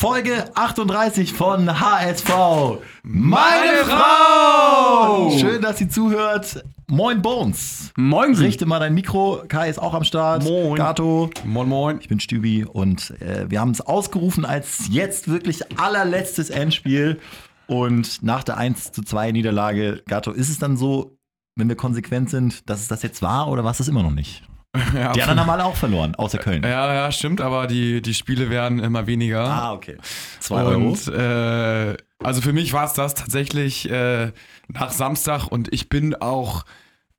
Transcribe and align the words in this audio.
Folge 0.00 0.50
38 0.54 1.34
von 1.34 1.78
HSV. 1.78 2.30
Meine 3.02 3.84
Frau! 3.84 5.30
Schön, 5.36 5.60
dass 5.60 5.76
sie 5.76 5.90
zuhört. 5.90 6.64
Moin 6.86 7.20
Bones. 7.20 7.92
Moin. 7.98 8.34
Richte 8.34 8.64
mal 8.64 8.78
dein 8.78 8.94
Mikro. 8.94 9.42
Kai 9.46 9.68
ist 9.68 9.78
auch 9.78 9.92
am 9.92 10.04
Start. 10.04 10.44
Moin. 10.44 10.76
Gato. 10.76 11.28
Moin, 11.44 11.68
moin. 11.68 11.98
Ich 12.00 12.08
bin 12.08 12.18
Stübi 12.18 12.64
und 12.64 13.10
äh, 13.20 13.50
wir 13.50 13.60
haben 13.60 13.72
es 13.72 13.82
ausgerufen 13.82 14.46
als 14.46 14.88
jetzt 14.90 15.28
wirklich 15.28 15.78
allerletztes 15.78 16.48
Endspiel. 16.48 17.20
Und 17.66 18.22
nach 18.22 18.42
der 18.42 18.56
1 18.56 18.92
zu 18.92 19.02
2 19.02 19.32
Niederlage, 19.32 20.02
Gato, 20.06 20.30
ist 20.30 20.48
es 20.48 20.58
dann 20.58 20.78
so, 20.78 21.18
wenn 21.56 21.68
wir 21.68 21.76
konsequent 21.76 22.30
sind, 22.30 22.70
dass 22.70 22.80
es 22.80 22.88
das 22.88 23.02
jetzt 23.02 23.20
war 23.20 23.48
oder 23.48 23.64
war 23.64 23.72
es 23.72 23.76
das 23.78 23.88
immer 23.88 24.02
noch 24.02 24.12
nicht? 24.12 24.44
Ja, 24.94 25.12
Die 25.12 25.22
anderen 25.22 25.40
haben 25.40 25.50
alle 25.50 25.64
auch 25.64 25.76
verloren, 25.76 26.14
außer 26.14 26.38
Köln. 26.38 26.62
ja, 26.62 26.92
ja, 26.94 27.12
stimmt, 27.12 27.40
aber 27.40 27.66
die, 27.66 28.02
die 28.02 28.14
Spiele 28.14 28.50
werden 28.50 28.78
immer 28.78 29.06
weniger. 29.06 29.44
Ah, 29.44 29.72
okay. 29.72 29.96
Zwei 30.38 30.62
Euro. 30.62 30.76
und 30.90 31.08
äh, 31.08 31.96
also 32.22 32.40
für 32.40 32.52
mich 32.52 32.72
war 32.72 32.84
es 32.84 32.92
das 32.92 33.14
tatsächlich 33.14 33.90
äh, 33.90 34.32
nach 34.68 34.90
Samstag 34.92 35.46
und 35.48 35.72
ich 35.72 35.88
bin 35.88 36.14
auch 36.14 36.64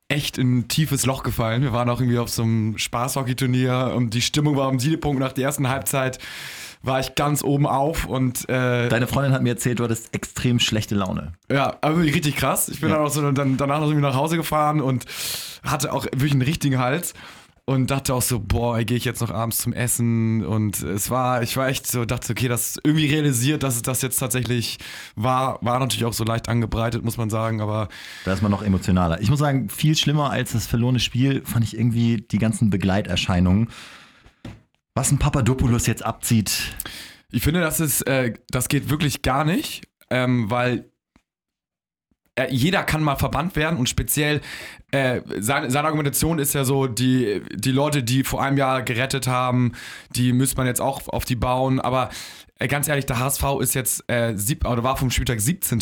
echt 0.08 0.38
in 0.38 0.60
ein 0.60 0.68
tiefes 0.68 1.06
Loch 1.06 1.24
gefallen. 1.24 1.62
Wir 1.62 1.72
waren 1.74 1.90
auch 1.90 2.00
irgendwie 2.02 2.20
auf 2.20 2.30
so 2.30 2.44
einem 2.44 2.78
Spaßhockey-Turnier 2.78 3.94
und 3.96 4.14
die 4.14 4.22
Stimmung 4.22 4.56
war 4.58 4.68
am 4.68 4.80
Siedepunkt 4.80 5.20
nach 5.20 5.32
der 5.34 5.46
ersten 5.46 5.68
Halbzeit 5.70 6.20
war 6.84 7.00
ich 7.00 7.14
ganz 7.14 7.44
oben 7.44 7.68
auf 7.68 8.06
und 8.06 8.50
äh, 8.50 8.90
Deine 8.90 9.06
Freundin 9.06 9.34
hat 9.34 9.44
mir 9.44 9.52
erzählt, 9.52 9.78
du 9.80 9.84
hattest 9.84 10.16
extrem 10.16 10.58
schlechte 10.60 10.96
Laune. 10.96 11.34
Ja, 11.52 11.78
aber 11.82 11.98
wirklich 11.98 12.16
richtig 12.16 12.38
krass. 12.38 12.70
Ich 12.70 12.80
bin 12.82 12.90
Ja. 12.90 12.96
dann 12.96 13.06
auch 13.06 13.12
so 13.12 13.32
dann, 13.32 13.56
danach 13.58 13.80
noch 13.80 13.86
irgendwie 13.88 14.02
nach 14.02 14.16
Hause 14.16 14.36
gefahren 14.36 14.82
und 14.82 15.06
hatte 15.64 15.94
auch 15.94 16.06
wirklich 16.06 16.32
einen 16.32 16.42
richtigen 16.42 16.80
Hals 16.80 17.14
und 17.66 17.92
dachte 17.92 18.14
auch 18.14 18.22
so, 18.22 18.40
boah, 18.40 18.80
gehe 18.84 18.98
ich 18.98 19.06
jetzt 19.06 19.22
noch 19.22 19.30
abends 19.30 19.60
zum 19.60 19.72
Essen 19.74 20.44
und 20.46 20.82
es 20.82 21.10
war, 21.10 21.44
ich 21.44 21.56
war 21.58 21.68
echt 21.68 21.88
so, 21.88 22.06
dachte, 22.06 22.32
okay, 22.32 22.48
das 22.48 22.78
irgendwie 22.84 23.08
realisiert, 23.08 23.64
dass 23.64 23.76
es 23.76 23.82
das 23.82 24.02
jetzt 24.02 24.18
tatsächlich 24.18 24.78
war, 25.16 25.60
war 25.62 25.80
natürlich 25.80 26.06
auch 26.06 26.14
so 26.14 26.24
leicht 26.24 26.50
angebreitet, 26.50 27.04
muss 27.04 27.18
man 27.18 27.30
sagen, 27.30 27.62
aber 27.62 27.88
Da 28.26 28.34
ist 28.34 28.42
man 28.42 28.52
noch 28.52 28.64
emotionaler. 28.64 29.22
Ich 29.22 29.30
muss 29.30 29.40
sagen, 29.40 29.70
viel 29.70 29.96
schlimmer 29.96 30.32
als 30.32 30.54
das 30.54 30.68
verlorene 30.68 31.00
Spiel 31.00 31.44
fand 31.46 31.64
ich 31.64 31.78
irgendwie 31.78 32.18
die 32.18 32.40
ganzen 32.40 32.70
Begleiterscheinungen. 32.70 33.70
Was 34.96 35.12
ein 35.12 35.20
Papadopoulos 35.20 35.88
jetzt 35.88 36.04
abzieht. 36.04 36.76
ich 37.32 37.44
finde, 37.44 37.62
das 37.62 37.80
ist, 37.80 38.02
äh, 38.08 38.34
das 38.50 38.68
geht 38.68 38.90
wirklich 38.90 39.22
gar 39.22 39.46
nicht, 39.46 39.88
ähm, 40.10 40.50
weil 40.50 40.91
jeder 42.50 42.84
kann 42.84 43.04
mal 43.04 43.16
verbannt 43.18 43.56
werden 43.56 43.78
und 43.78 43.90
speziell 43.90 44.42
äh, 44.92 45.22
seine, 45.40 45.70
seine 45.70 45.88
Argumentation 45.88 46.40
ist 46.40 46.54
ja 46.54 46.64
so, 46.64 46.88
die, 46.88 47.42
die 47.54 47.72
Leute, 47.72 48.04
die 48.04 48.24
vor 48.24 48.42
einem 48.42 48.58
Jahr 48.58 48.82
gerettet 48.84 49.28
haben, 49.28 49.74
die 50.16 50.34
müsste 50.34 50.58
man 50.58 50.68
jetzt 50.68 50.82
auch 50.82 51.08
auf 51.08 51.26
die 51.26 51.36
bauen, 51.36 51.80
aber 51.80 52.10
äh, 52.60 52.68
ganz 52.68 52.88
ehrlich, 52.88 53.06
der 53.06 53.20
HSV 53.20 53.44
ist 53.60 53.74
jetzt 53.74 54.10
äh, 54.10 54.36
sieb, 54.36 54.66
oder 54.66 54.84
war 54.84 54.98
vom 54.98 55.12
Spieltag 55.12 55.40
17. 55.42 55.82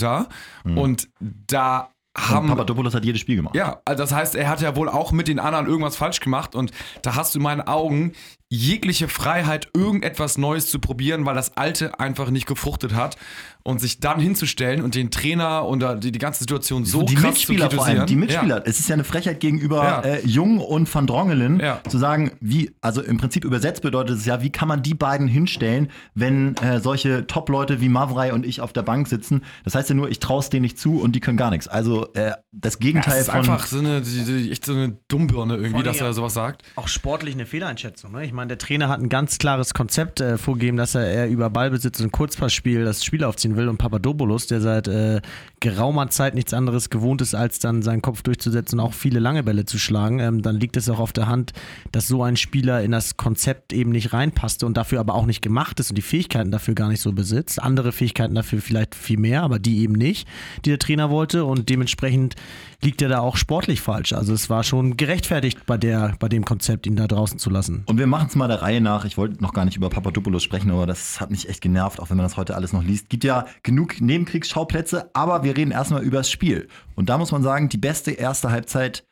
und 0.76 1.10
da 1.48 1.90
Und 2.18 2.30
haben 2.30 2.48
Papadopoulos 2.48 2.96
hat 2.96 3.06
jedes 3.06 3.22
Spiel 3.22 3.36
gemacht. 3.36 3.56
ja, 3.56 3.82
also 3.86 4.04
das 4.04 4.12
heißt, 4.12 4.36
er 4.36 4.50
hat 4.50 4.62
ja 4.62 4.76
wohl 4.76 4.90
auch 4.90 5.12
mit 5.12 5.28
den 5.28 5.40
anderen 5.40 5.68
irgendwas 5.68 5.96
falsch 5.96 6.20
gemacht 6.20 6.56
und 6.56 6.72
da 7.04 7.16
hast 7.16 7.36
du 7.36 7.40
in 7.40 7.44
meinen 7.44 7.62
Augen 7.62 8.14
jegliche 8.50 9.08
Freiheit, 9.08 9.70
irgendetwas 9.76 10.38
Neues 10.38 10.70
zu 10.70 10.80
probieren, 10.80 11.26
weil 11.26 11.36
das 11.36 11.56
Alte 11.56 12.00
einfach 12.00 12.32
nicht 12.32 12.48
gefruchtet 12.48 12.96
hat 12.96 13.18
und 13.64 13.82
sich 13.82 14.00
dann 14.00 14.20
hinzustellen 14.20 14.82
und 14.82 14.96
den 14.96 15.12
Trainer 15.12 15.66
und 15.66 15.84
die, 16.04 16.12
die 16.12 16.20
ganze 16.20 16.40
Situation 16.40 16.86
so 16.86 17.04
die 17.04 17.16
krass 17.16 17.32
Mitspieler 17.36 17.70
zu 17.70 17.76
vor 17.78 17.86
allem, 17.86 18.06
die. 18.06 18.16
Mitspieler. 18.16 18.64
Es 18.66 18.80
ist 18.80 18.88
ja 18.90 18.94
eine 18.94 19.04
Frechheit 19.04 19.40
gegenüber 19.40 19.84
Ja. 19.84 20.02
äh, 20.02 20.26
Jung 20.26 20.60
und 20.60 20.94
Van 20.94 21.06
Drongelen, 21.08 21.60
Ja. 21.60 21.82
zu 21.88 21.98
sagen, 21.98 22.32
wie, 22.40 22.72
also 22.82 23.02
im 23.02 23.18
Prinzip 23.18 23.44
übersetzt 23.46 23.82
bedeutet 23.82 24.18
es 24.18 24.26
ja, 24.26 24.42
wie 24.42 24.50
kann 24.50 24.68
man 24.68 24.82
die 24.82 24.94
beiden 24.94 25.28
hinstellen, 25.28 25.90
wenn 26.16 26.56
äh, 26.58 26.80
solche 26.80 27.28
Top-Leute 27.28 27.82
wie 27.82 27.90
Mavrei 27.90 28.34
und 28.34 28.46
ich 28.46 28.62
auf 28.62 28.74
der 28.74 28.82
Bank 28.84 29.08
sitzen. 29.08 29.44
Das 29.66 29.76
heißt 29.76 29.90
ja 29.90 29.96
nur, 29.96 30.10
ich 30.10 30.20
traue 30.20 30.40
es 30.40 30.50
denen 30.50 30.62
nicht 30.64 30.80
zu 30.80 31.00
und 31.02 31.14
die 31.16 31.20
können 31.20 31.38
gar 31.38 31.52
nichts. 31.52 31.68
Also 31.68 32.14
äh, 32.14 32.32
das 32.52 32.76
Ja, 32.76 32.80
Gegenteil 32.80 33.14
das 33.20 33.22
ist 33.28 33.32
von. 33.32 33.40
einfach 33.40 33.68
so 33.68 33.80
eine, 33.80 34.02
die, 34.02 34.24
die, 34.24 34.52
echt 34.52 34.66
so 34.66 34.74
eine 34.74 34.98
Dummbirne 35.10 35.58
irgendwie, 35.58 35.84
dass 35.84 36.00
er 36.00 36.08
ja. 36.08 36.14
sowas 36.14 36.34
sagt. 36.34 36.64
auch 36.76 36.88
sportlich 36.88 37.36
eine 37.36 37.46
Fehleinschätzung. 37.46 38.12
Ne? 38.14 38.26
Ich 38.26 38.32
meine, 38.34 38.48
der 38.48 38.58
Trainer 38.58 38.88
hat 38.90 39.00
ein 39.02 39.10
ganz 39.10 39.38
klares 39.38 39.74
Konzept 39.74 40.22
äh, 40.22 40.38
vorgegeben, 40.38 40.78
dass 40.78 40.96
er 40.96 41.06
eher 41.08 41.30
über 41.30 41.50
Ballbesitz 41.50 42.00
und 42.00 42.12
Kurzpassspiel 42.12 42.84
das 42.86 43.04
Spiel 43.04 43.24
aufziehen 43.24 43.49
will. 43.56 43.70
Und 43.70 43.78
Papadopoulos, 43.78 44.48
der 44.48 44.62
seit 44.62 44.88
äh, 44.88 45.22
geraumer 45.60 46.10
Zeit 46.10 46.36
nichts 46.36 46.54
anderes 46.54 46.90
gewohnt 46.90 47.22
ist, 47.22 47.36
als 47.36 47.60
dann 47.60 47.82
seinen 47.82 48.02
Kopf 48.02 48.22
durchzusetzen 48.22 48.80
und 48.80 48.86
auch 48.86 48.94
viele 48.94 49.20
lange 49.20 49.44
Bälle 49.44 49.66
zu 49.66 49.78
schlagen, 49.78 50.20
ähm, 50.20 50.42
dann 50.42 50.56
liegt 50.56 50.78
es 50.78 50.90
auch 50.90 51.00
auf 51.00 51.14
der 51.14 51.28
Hand, 51.28 51.54
dass 51.92 52.08
so 52.08 52.24
ein 52.24 52.38
Spieler 52.38 52.82
in 52.84 52.92
das 52.92 53.18
Konzept 53.18 53.74
eben 53.74 53.92
nicht 53.92 54.14
reinpasste 54.14 54.66
und 54.66 54.78
dafür 54.78 55.00
aber 55.00 55.16
auch 55.16 55.26
nicht 55.26 55.42
gemacht 55.42 55.80
ist 55.80 55.92
und 55.92 55.96
die 55.96 56.02
Fähigkeiten 56.02 56.52
dafür 56.52 56.76
gar 56.76 56.90
nicht 56.90 57.02
so 57.02 57.12
besitzt. 57.12 57.62
Andere 57.62 57.92
Fähigkeiten 57.92 58.36
dafür 58.36 58.62
vielleicht 58.62 58.96
viel 58.96 59.18
mehr, 59.18 59.44
aber 59.44 59.60
die 59.60 59.80
eben 59.80 59.94
nicht, 59.94 60.28
die 60.66 60.70
der 60.70 60.80
Trainer 60.80 61.10
wollte. 61.10 61.46
Und 61.46 61.70
dementsprechend 61.70 62.36
liegt 62.82 63.02
er 63.02 63.10
da 63.10 63.20
auch 63.20 63.38
sportlich 63.38 63.82
falsch. 63.82 64.14
Also 64.14 64.34
es 64.34 64.50
war 64.50 64.64
schon 64.64 64.98
gerechtfertigt 64.98 65.66
bei, 65.66 65.78
der, 65.78 66.16
bei 66.20 66.30
dem 66.30 66.46
Konzept, 66.46 66.88
ihn 66.88 66.96
da 66.96 67.08
draußen 67.08 67.40
zu 67.40 67.50
lassen. 67.50 67.84
Und 67.86 67.98
wir 67.98 68.08
machen 68.08 68.28
es 68.30 68.36
mal 68.36 68.48
der 68.48 68.62
Reihe 68.62 68.82
nach. 68.82 69.06
Ich 69.06 69.18
wollte 69.18 69.42
noch 69.42 69.54
gar 69.54 69.66
nicht 69.66 69.78
über 69.78 69.90
Papadopoulos 69.90 70.44
sprechen, 70.44 70.72
aber 70.72 70.86
das 70.86 71.20
hat 71.20 71.32
mich 71.32 71.50
echt 71.50 71.62
genervt, 71.62 72.00
auch 72.00 72.10
wenn 72.10 72.18
man 72.18 72.26
das 72.26 72.38
heute 72.38 72.56
alles 72.56 72.74
noch 72.74 72.84
liest. 72.84 73.10
Gibt 73.10 73.24
ja 73.24 73.46
genug 73.64 74.00
Nebenkriegsschauplätze, 74.00 75.10
aber 75.14 75.44
wir 75.44 75.49
reden 75.56 75.72
erstmal 75.72 76.04
über 76.04 76.18
das 76.18 76.30
Spiel. 76.32 76.68
Und 76.96 77.10
da 77.10 77.18
muss 77.18 77.32
man 77.32 77.44
sagen, 77.44 77.70
die 77.70 77.78
beste 77.78 78.12
erste 78.12 78.52
Halbzeit 78.52 79.06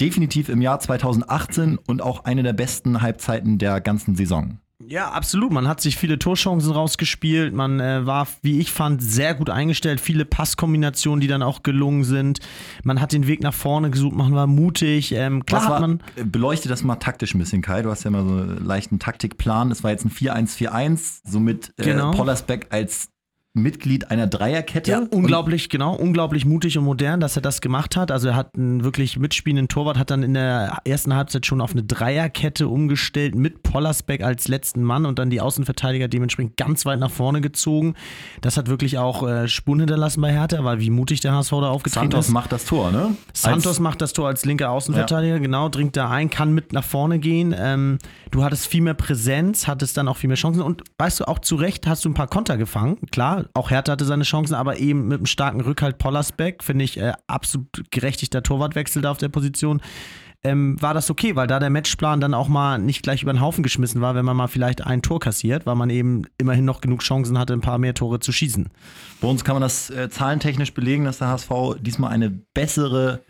definitiv 0.00 0.48
im 0.48 0.62
Jahr 0.62 0.78
2018 0.80 1.78
und 1.86 2.02
auch 2.02 2.24
eine 2.24 2.42
der 2.42 2.52
besten 2.52 3.02
Halbzeiten 3.02 3.58
der 3.58 3.80
ganzen 3.80 4.14
Saison. 4.14 4.58
Ja, 4.86 5.10
absolut. 5.10 5.50
Man 5.52 5.66
hat 5.66 5.80
sich 5.80 5.96
viele 5.96 6.20
Torchancen 6.20 6.70
rausgespielt. 6.70 7.52
Man 7.52 7.80
äh, 7.80 8.06
war, 8.06 8.28
wie 8.42 8.60
ich 8.60 8.70
fand, 8.70 9.02
sehr 9.02 9.34
gut 9.34 9.50
eingestellt. 9.50 10.00
Viele 10.00 10.24
Passkombinationen, 10.24 11.20
die 11.20 11.26
dann 11.26 11.42
auch 11.42 11.64
gelungen 11.64 12.04
sind. 12.04 12.38
Man 12.84 13.00
hat 13.00 13.12
den 13.12 13.26
Weg 13.26 13.42
nach 13.42 13.52
vorne 13.52 13.90
gesucht. 13.90 14.14
Man 14.14 14.32
war 14.36 14.46
mutig. 14.46 15.10
Ähm, 15.12 15.44
klar 15.44 15.64
hat 15.64 15.70
war, 15.70 15.80
man. 15.80 16.00
beleuchte 16.24 16.68
das 16.68 16.84
mal 16.84 16.94
taktisch 16.96 17.34
ein 17.34 17.40
bisschen, 17.40 17.60
Kai. 17.60 17.82
Du 17.82 17.90
hast 17.90 18.04
ja 18.04 18.10
mal 18.12 18.22
so 18.24 18.30
einen 18.30 18.64
leichten 18.64 19.00
Taktikplan. 19.00 19.72
Es 19.72 19.82
war 19.82 19.90
jetzt 19.90 20.04
ein 20.04 20.12
4-1-4-1, 20.12 21.22
somit 21.24 21.72
äh, 21.76 21.82
Genau. 21.82 22.12
Pollersbeck 22.12 22.68
als 22.70 23.08
Mitglied 23.54 24.10
einer 24.10 24.26
Dreierkette. 24.26 24.90
Ja, 24.90 25.02
unglaublich, 25.10 25.68
genau, 25.68 25.94
unglaublich 25.94 26.44
mutig 26.44 26.78
und 26.78 26.84
modern, 26.84 27.18
dass 27.18 27.34
er 27.34 27.42
das 27.42 27.60
gemacht 27.60 27.96
hat. 27.96 28.10
Also 28.12 28.28
er 28.28 28.36
hat 28.36 28.54
einen 28.56 28.84
wirklich 28.84 29.18
mitspielenden 29.18 29.68
Torwart, 29.68 29.98
hat 29.98 30.10
dann 30.10 30.22
in 30.22 30.34
der 30.34 30.78
ersten 30.84 31.14
Halbzeit 31.14 31.44
schon 31.46 31.60
auf 31.60 31.72
eine 31.72 31.82
Dreierkette 31.82 32.68
umgestellt 32.68 33.34
mit 33.34 33.62
Pollersbeck 33.62 34.22
als 34.22 34.48
letzten 34.48 34.82
Mann 34.82 35.06
und 35.06 35.18
dann 35.18 35.30
die 35.30 35.40
Außenverteidiger 35.40 36.08
dementsprechend 36.08 36.56
ganz 36.56 36.84
weit 36.86 37.00
nach 37.00 37.10
vorne 37.10 37.40
gezogen. 37.40 37.94
Das 38.42 38.56
hat 38.56 38.68
wirklich 38.68 38.98
auch 38.98 39.26
äh, 39.26 39.48
Spuren 39.48 39.80
hinterlassen 39.80 40.20
bei 40.20 40.32
Hertha, 40.32 40.62
weil 40.62 40.78
wie 40.80 40.90
mutig 40.90 41.20
der 41.20 41.32
HSV 41.32 41.50
da 41.50 41.68
aufgetreten 41.70 42.04
Santos 42.10 42.26
ist. 42.26 42.32
macht 42.32 42.52
das 42.52 42.64
Tor, 42.64 42.92
ne? 42.92 43.16
Santos 43.32 43.66
Als- 43.66 43.80
macht 43.80 44.00
das 44.02 44.12
Tor 44.12 44.28
als 44.28 44.44
linker 44.44 44.70
Außenverteidiger, 44.70 45.40
genau, 45.40 45.68
dringt 45.68 45.96
da 45.96 46.10
ein, 46.10 46.30
kann 46.30 46.52
mit 46.52 46.72
nach 46.72 46.84
vorne 46.84 47.18
gehen. 47.18 47.54
Ähm, 47.58 47.98
du 48.30 48.44
hattest 48.44 48.66
viel 48.66 48.82
mehr 48.82 48.94
Präsenz, 48.94 49.66
hattest 49.66 49.96
dann 49.96 50.06
auch 50.06 50.16
viel 50.16 50.28
mehr 50.28 50.36
Chancen 50.36 50.62
und 50.62 50.82
weißt 50.98 51.20
du, 51.20 51.24
auch 51.28 51.38
zu 51.40 51.56
Recht 51.56 51.86
hast 51.86 52.04
du 52.04 52.10
ein 52.10 52.14
paar 52.14 52.28
Konter 52.28 52.56
gefangen. 52.56 52.98
Klar, 53.10 53.37
auch 53.54 53.70
Hertha 53.70 53.92
hatte 53.92 54.04
seine 54.04 54.24
Chancen, 54.24 54.54
aber 54.54 54.78
eben 54.78 55.08
mit 55.08 55.18
einem 55.18 55.26
starken 55.26 55.60
Rückhalt 55.60 55.98
Pollersbeck, 55.98 56.62
finde 56.62 56.84
ich, 56.84 56.98
äh, 56.98 57.12
absolut 57.26 57.68
gerechtigter 57.90 58.42
Torwartwechsel 58.42 59.02
da 59.02 59.10
auf 59.10 59.18
der 59.18 59.28
Position. 59.28 59.80
Ähm, 60.44 60.80
war 60.80 60.94
das 60.94 61.10
okay, 61.10 61.34
weil 61.34 61.48
da 61.48 61.58
der 61.58 61.68
Matchplan 61.68 62.20
dann 62.20 62.32
auch 62.32 62.46
mal 62.46 62.78
nicht 62.78 63.02
gleich 63.02 63.22
über 63.22 63.32
den 63.32 63.40
Haufen 63.40 63.64
geschmissen 63.64 64.00
war, 64.00 64.14
wenn 64.14 64.24
man 64.24 64.36
mal 64.36 64.46
vielleicht 64.46 64.86
ein 64.86 65.02
Tor 65.02 65.18
kassiert, 65.18 65.66
weil 65.66 65.74
man 65.74 65.90
eben 65.90 66.26
immerhin 66.38 66.64
noch 66.64 66.80
genug 66.80 67.00
Chancen 67.02 67.38
hatte, 67.38 67.54
ein 67.54 67.60
paar 67.60 67.78
mehr 67.78 67.94
Tore 67.94 68.20
zu 68.20 68.30
schießen. 68.30 68.68
Bei 69.20 69.26
uns 69.26 69.44
kann 69.44 69.56
man 69.56 69.62
das 69.62 69.90
äh, 69.90 70.08
zahlentechnisch 70.08 70.74
belegen, 70.74 71.04
dass 71.04 71.18
der 71.18 71.28
HSV 71.28 71.50
diesmal 71.80 72.12
eine 72.12 72.30
bessere 72.30 73.24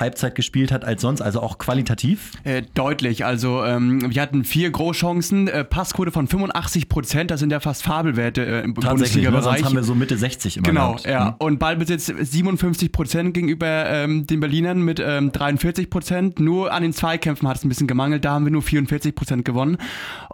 Halbzeit 0.00 0.34
gespielt 0.34 0.72
hat 0.72 0.84
als 0.84 1.02
sonst, 1.02 1.20
also 1.20 1.40
auch 1.40 1.58
qualitativ. 1.58 2.32
Äh, 2.44 2.62
deutlich. 2.74 3.24
Also 3.24 3.64
ähm, 3.64 4.12
wir 4.14 4.22
hatten 4.22 4.44
vier 4.44 4.70
Großchancen, 4.70 5.48
äh, 5.48 5.64
Passquote 5.64 6.10
von 6.12 6.26
85 6.28 6.88
Prozent, 6.88 7.30
das 7.30 7.40
sind 7.40 7.50
ja 7.50 7.60
fast 7.60 7.82
Fabelwerte 7.82 8.44
äh, 8.44 8.60
im 8.62 8.74
Tatsächlich, 8.74 9.24
ne? 9.24 9.30
Bundesliga-Bereich. 9.30 9.42
sonst 9.58 9.64
haben 9.66 9.76
wir 9.76 9.82
so 9.84 9.94
Mitte 9.94 10.16
60 10.16 10.58
immer 10.58 10.64
Genau, 10.66 10.88
gehabt. 10.92 11.06
ja. 11.06 11.26
Hm. 11.28 11.34
Und 11.38 11.58
Ballbesitz 11.58 12.06
57 12.06 12.92
Prozent 12.92 13.34
gegenüber 13.34 13.86
ähm, 13.88 14.26
den 14.26 14.40
Berlinern 14.40 14.82
mit 14.82 15.00
ähm, 15.04 15.32
43 15.32 15.90
Prozent. 15.90 16.40
Nur 16.40 16.72
an 16.72 16.82
den 16.82 16.92
Zweikämpfen 16.92 17.48
hat 17.48 17.56
es 17.56 17.64
ein 17.64 17.68
bisschen 17.68 17.86
gemangelt, 17.86 18.24
da 18.24 18.32
haben 18.32 18.44
wir 18.44 18.52
nur 18.52 18.62
44 18.62 19.14
Prozent 19.14 19.44
gewonnen. 19.44 19.78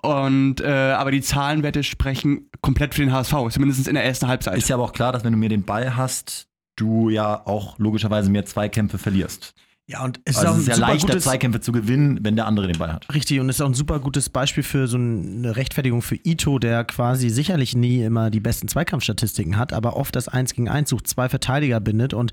Und 0.03 0.61
äh, 0.61 0.69
aber 0.93 1.11
die 1.11 1.21
Zahlenwerte 1.23 1.83
sprechen 1.83 2.51
komplett 2.61 2.95
für 2.95 3.03
den 3.03 3.13
HSV, 3.13 3.35
zumindest 3.51 3.89
in 3.89 3.95
der 3.95 4.05
ersten 4.05 4.29
Halbzeit. 4.29 4.57
Ist 4.59 4.69
ja 4.69 4.77
aber 4.77 4.85
auch 4.85 4.93
klar, 4.93 5.13
dass 5.13 5.25
wenn 5.25 5.33
du 5.33 5.39
mir 5.39 5.49
den 5.49 5.65
Ball 5.65 5.97
hast, 5.97 6.47
du 6.77 7.09
ja 7.09 7.47
auch 7.47 7.79
logischerweise 7.79 8.31
mehr 8.31 8.45
Zweikämpfe 8.45 8.99
verlierst. 8.99 9.55
Ja, 9.87 10.03
und 10.03 10.19
es 10.25 10.39
Also 10.39 10.49
ist 10.49 10.49
auch 10.49 10.53
es 10.53 10.57
ein 10.57 10.61
ist 10.73 10.79
ja 10.79 10.87
leichter, 10.87 11.07
gutes, 11.09 11.25
Zweikämpfe 11.25 11.61
zu 11.61 11.71
gewinnen, 11.71 12.19
wenn 12.23 12.37
der 12.37 12.47
andere 12.47 12.67
den 12.67 12.79
Ball 12.79 12.91
hat. 12.91 13.07
Richtig, 13.15 13.39
und 13.41 13.51
es 13.51 13.57
ist 13.57 13.61
auch 13.61 13.67
ein 13.69 13.75
super 13.75 14.01
gutes 14.01 14.31
Beispiel 14.31 14.63
für 14.63 14.89
so 14.89 14.97
eine 14.97 15.57
Rechtfertigung 15.57 16.01
für 16.01 16.17
Ito, 16.25 16.59
der 16.59 16.85
quasi 16.85 17.29
sicherlich 17.29 17.77
nie 17.77 18.03
immer 18.03 18.31
die 18.31 18.41
besten 18.41 18.67
Zweikampfstatistiken 18.69 19.59
hat, 19.59 19.75
aber 19.75 19.97
oft 19.97 20.17
das 20.17 20.29
1 20.29 20.55
gegen 20.55 20.71
1 20.71 20.89
sucht, 20.89 21.07
zwei 21.07 21.29
Verteidiger 21.29 21.81
bindet 21.81 22.15
und 22.15 22.33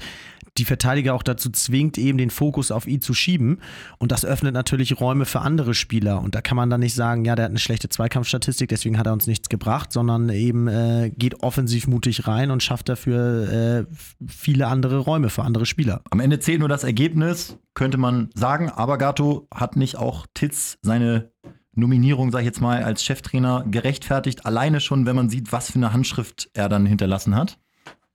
die 0.58 0.66
Verteidiger 0.66 1.14
auch 1.14 1.24
dazu 1.24 1.50
zwingt, 1.50 1.98
eben 1.98 2.18
den 2.18 2.30
Fokus 2.30 2.72
auf 2.72 2.86
ihn 2.86 3.02
zu 3.02 3.14
schieben. 3.14 3.60
Und 4.00 4.12
das 4.12 4.26
öffnet 4.26 4.54
natürlich 4.54 5.00
Räume 5.00 5.26
für 5.26 5.40
andere 5.40 5.74
Spieler. 5.74 6.22
Und 6.22 6.36
da 6.36 6.42
kann 6.42 6.58
man 6.58 6.70
dann 6.70 6.82
nicht 6.82 6.94
sagen, 6.94 7.24
ja, 7.24 7.36
der 7.36 7.46
hat 7.46 7.52
eine 7.52 7.60
schlechte 7.60 7.88
Zweikampfstatistik, 7.88 8.68
deswegen 8.70 8.98
hat 8.98 9.08
er 9.08 9.14
uns 9.14 9.28
nichts 9.28 9.48
gebracht, 9.48 9.94
sondern 9.94 10.30
eben 10.30 10.68
äh, 10.68 11.12
geht 11.16 11.42
offensiv 11.42 11.88
mutig 11.88 12.28
rein 12.28 12.52
und 12.52 12.62
schafft 12.64 12.90
dafür 12.90 13.86
äh, 13.90 13.96
viele 14.28 14.68
andere 14.68 14.98
Räume 14.98 15.30
für 15.30 15.44
andere 15.44 15.66
Spieler. 15.66 16.02
Am 16.10 16.20
Ende 16.20 16.40
zählt 16.40 16.60
nur 16.60 16.70
das 16.70 16.84
Ergebnis, 16.84 17.41
könnte 17.74 17.98
man 17.98 18.30
sagen. 18.34 18.70
Aber 18.70 18.98
Gato 18.98 19.48
hat 19.54 19.76
nicht 19.76 19.98
auch 19.98 20.26
Titz 20.34 20.78
seine 20.82 21.32
Nominierung, 21.74 22.32
sag 22.32 22.40
ich 22.40 22.46
jetzt 22.46 22.62
mal, 22.62 22.84
als 22.84 23.04
Cheftrainer 23.04 23.66
gerechtfertigt. 23.70 24.46
Alleine 24.46 24.82
schon, 24.82 25.06
wenn 25.06 25.16
man 25.16 25.30
sieht, 25.30 25.52
was 25.52 25.72
für 25.72 25.80
eine 25.80 25.94
Handschrift 25.94 26.50
er 26.54 26.70
dann 26.70 26.86
hinterlassen 26.86 27.36
hat. 27.36 27.58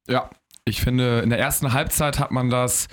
Ja, 0.09 0.31
ich 0.65 0.81
finde, 0.81 1.21
in 1.21 1.31
der 1.31 1.39
ersten 1.39 1.73
Halbzeit 1.73 2.19
hat 2.19 2.31
man 2.31 2.51
das 2.51 2.89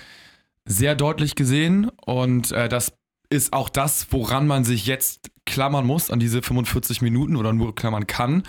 sehr 0.65 0.95
deutlich 0.95 1.35
gesehen 1.35 1.89
und 2.05 2.51
äh, 2.51 2.69
das 2.69 2.93
ist 3.29 3.51
auch 3.51 3.69
das, 3.69 4.07
woran 4.11 4.47
man 4.47 4.63
sich 4.63 4.85
jetzt 4.85 5.31
klammern 5.45 5.85
muss, 5.85 6.11
an 6.11 6.19
diese 6.19 6.41
45 6.41 7.01
Minuten 7.01 7.35
oder 7.35 7.51
nur 7.51 7.75
klammern 7.75 8.07
kann. 8.07 8.43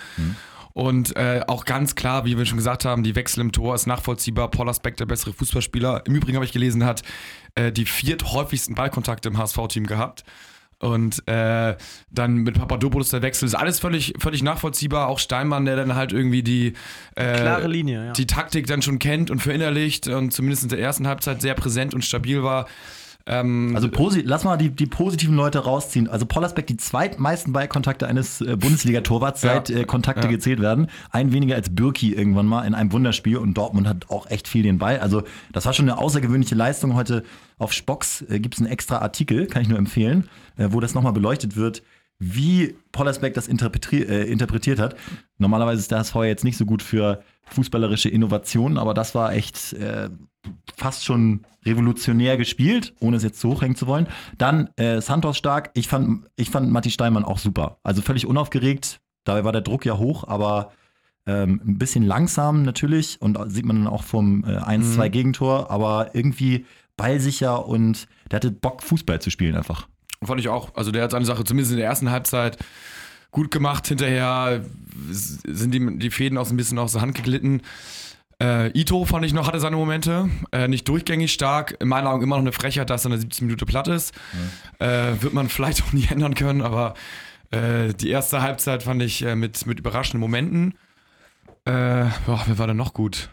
Und 0.75 1.15
äh, 1.15 1.39
auch 1.47 1.63
ganz 1.63 1.95
klar, 1.95 2.25
wie 2.25 2.37
wir 2.37 2.45
schon 2.45 2.57
gesagt 2.57 2.83
haben, 2.83 3.01
die 3.01 3.15
Wechsel 3.15 3.39
im 3.39 3.53
Tor 3.53 3.75
ist 3.75 3.87
nachvollziehbar. 3.87 4.51
Paul 4.51 4.67
Aspect, 4.67 4.99
der 4.99 5.05
bessere 5.05 5.31
Fußballspieler. 5.31 6.03
Im 6.05 6.15
Übrigen 6.15 6.35
habe 6.35 6.43
ich 6.43 6.51
gelesen, 6.51 6.83
hat 6.83 7.01
äh, 7.55 7.71
die 7.71 7.85
vierthäufigsten 7.85 8.75
Ballkontakte 8.75 9.29
im 9.29 9.37
HSV-Team 9.37 9.87
gehabt. 9.87 10.25
Und 10.79 11.25
äh, 11.29 11.77
dann 12.11 12.35
mit 12.39 12.55
Papadopoulos 12.59 13.07
der 13.07 13.21
Wechsel 13.21 13.45
ist 13.45 13.55
alles 13.55 13.79
völlig, 13.79 14.15
völlig 14.19 14.43
nachvollziehbar. 14.43 15.07
Auch 15.07 15.19
Steinmann, 15.19 15.63
der 15.63 15.77
dann 15.77 15.95
halt 15.95 16.11
irgendwie 16.11 16.43
die, 16.43 16.73
äh, 17.15 17.39
Klare 17.39 17.69
Linie, 17.69 18.07
ja. 18.07 18.11
die 18.11 18.27
Taktik 18.27 18.67
dann 18.67 18.81
schon 18.81 18.99
kennt 18.99 19.31
und 19.31 19.39
verinnerlicht 19.39 20.09
und 20.09 20.33
zumindest 20.33 20.63
in 20.63 20.69
der 20.69 20.79
ersten 20.79 21.07
Halbzeit 21.07 21.41
sehr 21.41 21.53
präsent 21.53 21.93
und 21.93 22.03
stabil 22.03 22.43
war. 22.43 22.67
Ähm, 23.27 23.71
Also 23.75 23.89
lass 24.23 24.43
mal 24.43 24.55
die, 24.57 24.69
die 24.69 24.85
positiven 24.85 25.35
Leute 25.35 25.59
rausziehen. 25.59 26.07
Also 26.07 26.25
Pollersbeck 26.27 26.67
die 26.67 26.77
zweitmeisten 26.77 27.53
Ballkontakte 27.53 28.05
eines 28.07 28.39
äh, 28.41 28.55
Bundesliga-Torwarts 28.55 29.41
Ja. 29.41 29.55
seit 29.55 29.69
äh, 29.71 29.83
Kontakte 29.85 30.27
Ja. 30.27 30.31
gezählt 30.31 30.59
werden. 30.61 30.87
Ein 31.09 31.31
weniger 31.33 31.55
als 31.55 31.73
Birki 31.73 32.13
irgendwann 32.13 32.45
mal 32.45 32.65
in 32.67 32.75
einem 32.75 32.91
Wunderspiel 32.91 33.37
und 33.37 33.55
Dortmund 33.55 33.87
hat 33.87 34.09
auch 34.11 34.29
echt 34.29 34.47
viel 34.47 34.61
den 34.63 34.77
Ball. 34.77 34.99
Also 34.99 35.23
das 35.51 35.65
war 35.65 35.73
schon 35.73 35.89
eine 35.89 35.97
außergewöhnliche 35.97 36.53
Leistung. 36.55 36.93
Heute 36.93 37.23
auf 37.57 37.73
Spocks 37.73 38.21
äh, 38.29 38.39
gibt 38.39 38.55
es 38.55 38.61
einen 38.61 38.69
extra 38.69 38.99
Artikel, 38.99 39.47
kann 39.47 39.63
ich 39.63 39.69
nur 39.69 39.79
empfehlen, 39.79 40.29
äh, 40.57 40.67
wo 40.71 40.79
das 40.79 40.93
nochmal 40.93 41.13
beleuchtet 41.13 41.55
wird, 41.55 41.81
wie 42.19 42.75
Pollersbeck 42.91 43.33
das 43.33 43.47
interpreti 43.47 44.03
äh, 44.03 44.23
interpretiert 44.31 44.79
hat. 44.79 44.95
Normalerweise 45.39 45.79
ist 45.81 45.91
der 45.91 45.97
HSV 45.99 46.15
jetzt 46.25 46.43
nicht 46.43 46.57
so 46.57 46.65
gut 46.65 46.81
für 46.83 47.23
fußballerische 47.47 48.09
Innovationen, 48.09 48.77
aber 48.77 48.93
das 48.93 49.15
war 49.15 49.33
echt 49.33 49.73
äh, 49.73 50.09
fast 50.75 51.05
schon 51.05 51.45
revolutionär 51.65 52.37
gespielt, 52.37 52.93
ohne 52.99 53.17
es 53.17 53.23
jetzt 53.23 53.39
zu 53.39 53.49
hochhängen 53.49 53.75
zu 53.75 53.87
wollen. 53.87 54.07
Dann 54.37 54.69
äh, 54.77 55.01
Santos 55.01 55.37
stark. 55.37 55.71
Ich 55.73 55.87
fand, 55.87 56.27
ich 56.35 56.49
fand 56.49 56.71
Matti 56.71 56.91
Steinmann 56.91 57.25
auch 57.25 57.39
super. 57.39 57.79
Also 57.83 58.01
völlig 58.01 58.25
unaufgeregt. 58.25 59.01
Dabei 59.23 59.43
war 59.43 59.51
der 59.51 59.61
Druck 59.61 59.85
ja 59.85 59.97
hoch, 59.97 60.27
aber 60.27 60.71
ähm, 61.25 61.61
ein 61.65 61.77
bisschen 61.77 62.03
langsam 62.03 62.63
natürlich. 62.63 63.21
Und 63.21 63.39
sieht 63.47 63.65
man 63.65 63.77
dann 63.77 63.87
auch 63.87 64.03
vom 64.03 64.43
äh, 64.43 64.57
1-2 64.57 65.09
Gegentor, 65.09 65.71
aber 65.71 66.11
irgendwie 66.13 66.65
ballsicher 66.97 67.65
und 67.65 68.07
der 68.31 68.37
hatte 68.37 68.51
Bock, 68.51 68.83
Fußball 68.83 69.19
zu 69.19 69.29
spielen 69.29 69.55
einfach. 69.55 69.87
Fand 70.23 70.39
ich 70.39 70.49
auch. 70.49 70.75
Also 70.75 70.91
der 70.91 71.03
hat 71.03 71.11
seine 71.11 71.25
Sache 71.25 71.43
zumindest 71.43 71.71
in 71.71 71.77
der 71.77 71.87
ersten 71.87 72.09
Halbzeit 72.09 72.57
gut 73.31 73.51
gemacht. 73.51 73.87
Hinterher 73.87 74.63
sind 75.11 75.73
die, 75.73 75.99
die 75.99 76.09
Fäden 76.09 76.37
auch 76.37 76.45
so 76.45 76.53
ein 76.53 76.57
bisschen 76.57 76.79
aus 76.79 76.93
der 76.93 77.01
Hand 77.01 77.15
geglitten. 77.15 77.61
Äh, 78.41 78.77
Ito 78.77 79.05
fand 79.05 79.25
ich 79.25 79.33
noch, 79.33 79.47
hatte 79.47 79.59
seine 79.59 79.75
Momente. 79.77 80.29
Äh, 80.51 80.67
nicht 80.67 80.87
durchgängig 80.87 81.31
stark. 81.31 81.77
In 81.79 81.87
meinen 81.87 82.07
Augen 82.07 82.23
immer 82.23 82.35
noch 82.35 82.43
eine 82.43 82.51
Frechheit, 82.51 82.89
dass 82.89 83.05
er 83.05 83.07
in 83.07 83.11
der 83.11 83.21
17 83.21 83.47
Minute 83.47 83.65
platt 83.65 83.87
ist. 83.87 84.13
Äh, 84.79 85.13
wird 85.21 85.33
man 85.33 85.47
vielleicht 85.49 85.83
auch 85.83 85.93
nie 85.93 86.07
ändern 86.09 86.35
können, 86.35 86.61
aber 86.61 86.95
äh, 87.51 87.93
die 87.93 88.09
erste 88.09 88.41
Halbzeit 88.41 88.83
fand 88.83 89.01
ich 89.01 89.21
äh, 89.23 89.35
mit, 89.35 89.65
mit 89.65 89.79
überraschenden 89.79 90.19
Momenten. 90.19 90.73
Äh, 91.65 92.05
boah, 92.25 92.43
wer 92.45 92.57
war 92.57 92.67
denn 92.67 92.77
noch 92.77 92.93
gut? 92.93 93.29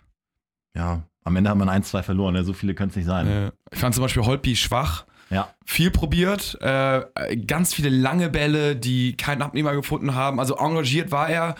Ja, 0.77 1.03
am 1.25 1.37
Ende 1.37 1.51
hat 1.51 1.59
man 1.59 1.69
1-2 1.69 2.03
verloren. 2.03 2.35
Ne? 2.35 2.45
So 2.45 2.53
viele 2.53 2.75
können 2.75 2.91
es 2.91 2.97
nicht 2.97 3.07
sein. 3.07 3.51
Ich 3.73 3.79
fand 3.79 3.95
zum 3.95 4.03
Beispiel 4.03 4.25
Holpi 4.25 4.57
schwach. 4.57 5.05
Ja. 5.31 5.49
viel 5.65 5.91
probiert, 5.91 6.59
ganz 6.61 7.73
viele 7.73 7.89
lange 7.89 8.29
Bälle, 8.29 8.77
die 8.77 9.17
keinen 9.17 9.41
Abnehmer 9.41 9.73
gefunden 9.73 10.15
haben. 10.15 10.39
Also 10.39 10.57
engagiert 10.57 11.11
war 11.11 11.31
er, 11.31 11.55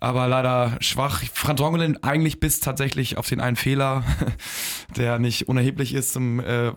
aber 0.00 0.26
leider 0.28 0.76
schwach. 0.80 1.22
Franz 1.32 1.60
Rongelen 1.60 2.02
eigentlich 2.02 2.40
bis 2.40 2.60
tatsächlich 2.60 3.16
auf 3.18 3.28
den 3.28 3.40
einen 3.40 3.56
Fehler, 3.56 4.02
der 4.96 5.18
nicht 5.18 5.48
unerheblich 5.48 5.94
ist 5.94 6.12
zum 6.12 6.40
äh, 6.40 6.72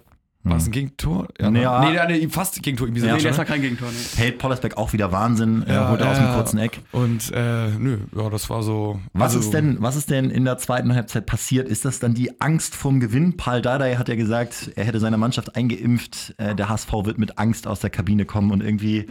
war 0.45 0.57
es 0.57 0.65
ein 0.65 0.71
Gegentor? 0.71 1.29
Ja. 1.39 1.49
ne? 1.49 1.59
nee, 1.59 1.93
der, 1.93 2.05
nee, 2.09 2.27
fast 2.27 2.61
Gegentor 2.61 2.87
irgendwie 2.87 2.99
so. 2.99 3.07
Ja, 3.07 3.15
Nee, 3.15 3.23
das 3.23 3.31
ne? 3.31 3.37
war 3.37 3.45
kein 3.45 3.61
Gegentor. 3.61 3.87
Nee. 3.89 4.21
Hält 4.21 4.39
Pollersbeck 4.39 4.75
auch 4.75 4.91
wieder 4.91 5.13
Wahnsinn, 5.13 5.63
äh, 5.65 5.73
Ja, 5.73 5.89
holt 5.89 6.01
er 6.01 6.11
aus 6.11 6.17
ja, 6.17 6.23
dem 6.23 6.29
ja. 6.31 6.35
kurzen 6.35 6.57
Eck. 6.57 6.81
Und 6.91 7.31
äh, 7.31 7.69
nö, 7.69 7.99
ja, 8.13 8.29
das 8.29 8.49
war 8.49 8.61
so. 8.61 8.99
Was, 9.13 9.35
also, 9.35 9.39
ist 9.39 9.53
denn, 9.53 9.77
was 9.81 9.95
ist 9.95 10.09
denn 10.09 10.29
in 10.29 10.43
der 10.43 10.57
zweiten 10.57 10.93
Halbzeit 10.93 11.25
passiert? 11.27 11.69
Ist 11.69 11.85
das 11.85 11.99
dann 11.99 12.13
die 12.13 12.41
Angst 12.41 12.75
vorm 12.75 12.99
Gewinn? 12.99 13.37
Paul 13.37 13.61
Dardai 13.61 13.95
hat 13.95 14.09
ja 14.09 14.15
gesagt, 14.15 14.71
er 14.75 14.83
hätte 14.83 14.99
seine 14.99 15.17
Mannschaft 15.17 15.55
eingeimpft. 15.55 16.33
Äh, 16.37 16.55
der 16.55 16.67
HSV 16.67 16.91
wird 17.05 17.17
mit 17.19 17.37
Angst 17.37 17.65
aus 17.65 17.79
der 17.79 17.89
Kabine 17.89 18.25
kommen 18.25 18.51
und 18.51 18.61
irgendwie 18.61 19.05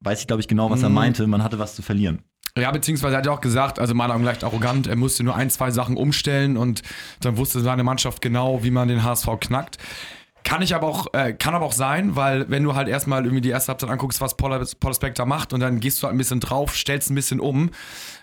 weiß 0.00 0.22
ich, 0.22 0.28
glaube 0.28 0.40
ich, 0.40 0.48
genau, 0.48 0.70
was 0.70 0.82
er 0.82 0.88
Mhm. 0.88 0.94
meinte. 0.94 1.26
Man 1.26 1.42
hatte 1.44 1.58
was 1.58 1.74
zu 1.74 1.82
verlieren. 1.82 2.20
Ja, 2.60 2.70
beziehungsweise 2.70 3.14
er 3.14 3.18
hat 3.18 3.26
ja 3.26 3.32
auch 3.32 3.40
gesagt, 3.40 3.78
also 3.78 3.94
meiner 3.94 4.14
Meinung 4.14 4.24
nach 4.24 4.32
leicht 4.32 4.44
arrogant, 4.44 4.86
er 4.86 4.96
musste 4.96 5.24
nur 5.24 5.34
ein, 5.34 5.50
zwei 5.50 5.70
Sachen 5.70 5.96
umstellen 5.96 6.56
und 6.56 6.82
dann 7.20 7.36
wusste 7.36 7.60
seine 7.60 7.84
Mannschaft 7.84 8.20
genau, 8.20 8.62
wie 8.62 8.70
man 8.70 8.88
den 8.88 9.04
HSV 9.04 9.28
knackt. 9.40 9.78
Kann 10.44 10.62
ich 10.62 10.74
aber 10.74 10.86
auch, 10.86 11.12
äh, 11.12 11.34
kann 11.34 11.54
aber 11.54 11.66
auch 11.66 11.72
sein, 11.72 12.16
weil 12.16 12.48
wenn 12.48 12.62
du 12.62 12.74
halt 12.74 12.88
erstmal 12.88 13.24
irgendwie 13.24 13.42
die 13.42 13.50
erste 13.50 13.72
Halbzeit 13.72 13.90
anguckst, 13.90 14.20
was 14.20 14.36
Paul 14.36 14.94
Spector 14.94 15.26
macht 15.26 15.52
und 15.52 15.60
dann 15.60 15.80
gehst 15.80 16.02
du 16.02 16.06
halt 16.06 16.14
ein 16.14 16.18
bisschen 16.18 16.40
drauf, 16.40 16.74
stellst 16.74 17.10
ein 17.10 17.14
bisschen 17.14 17.38
um 17.40 17.70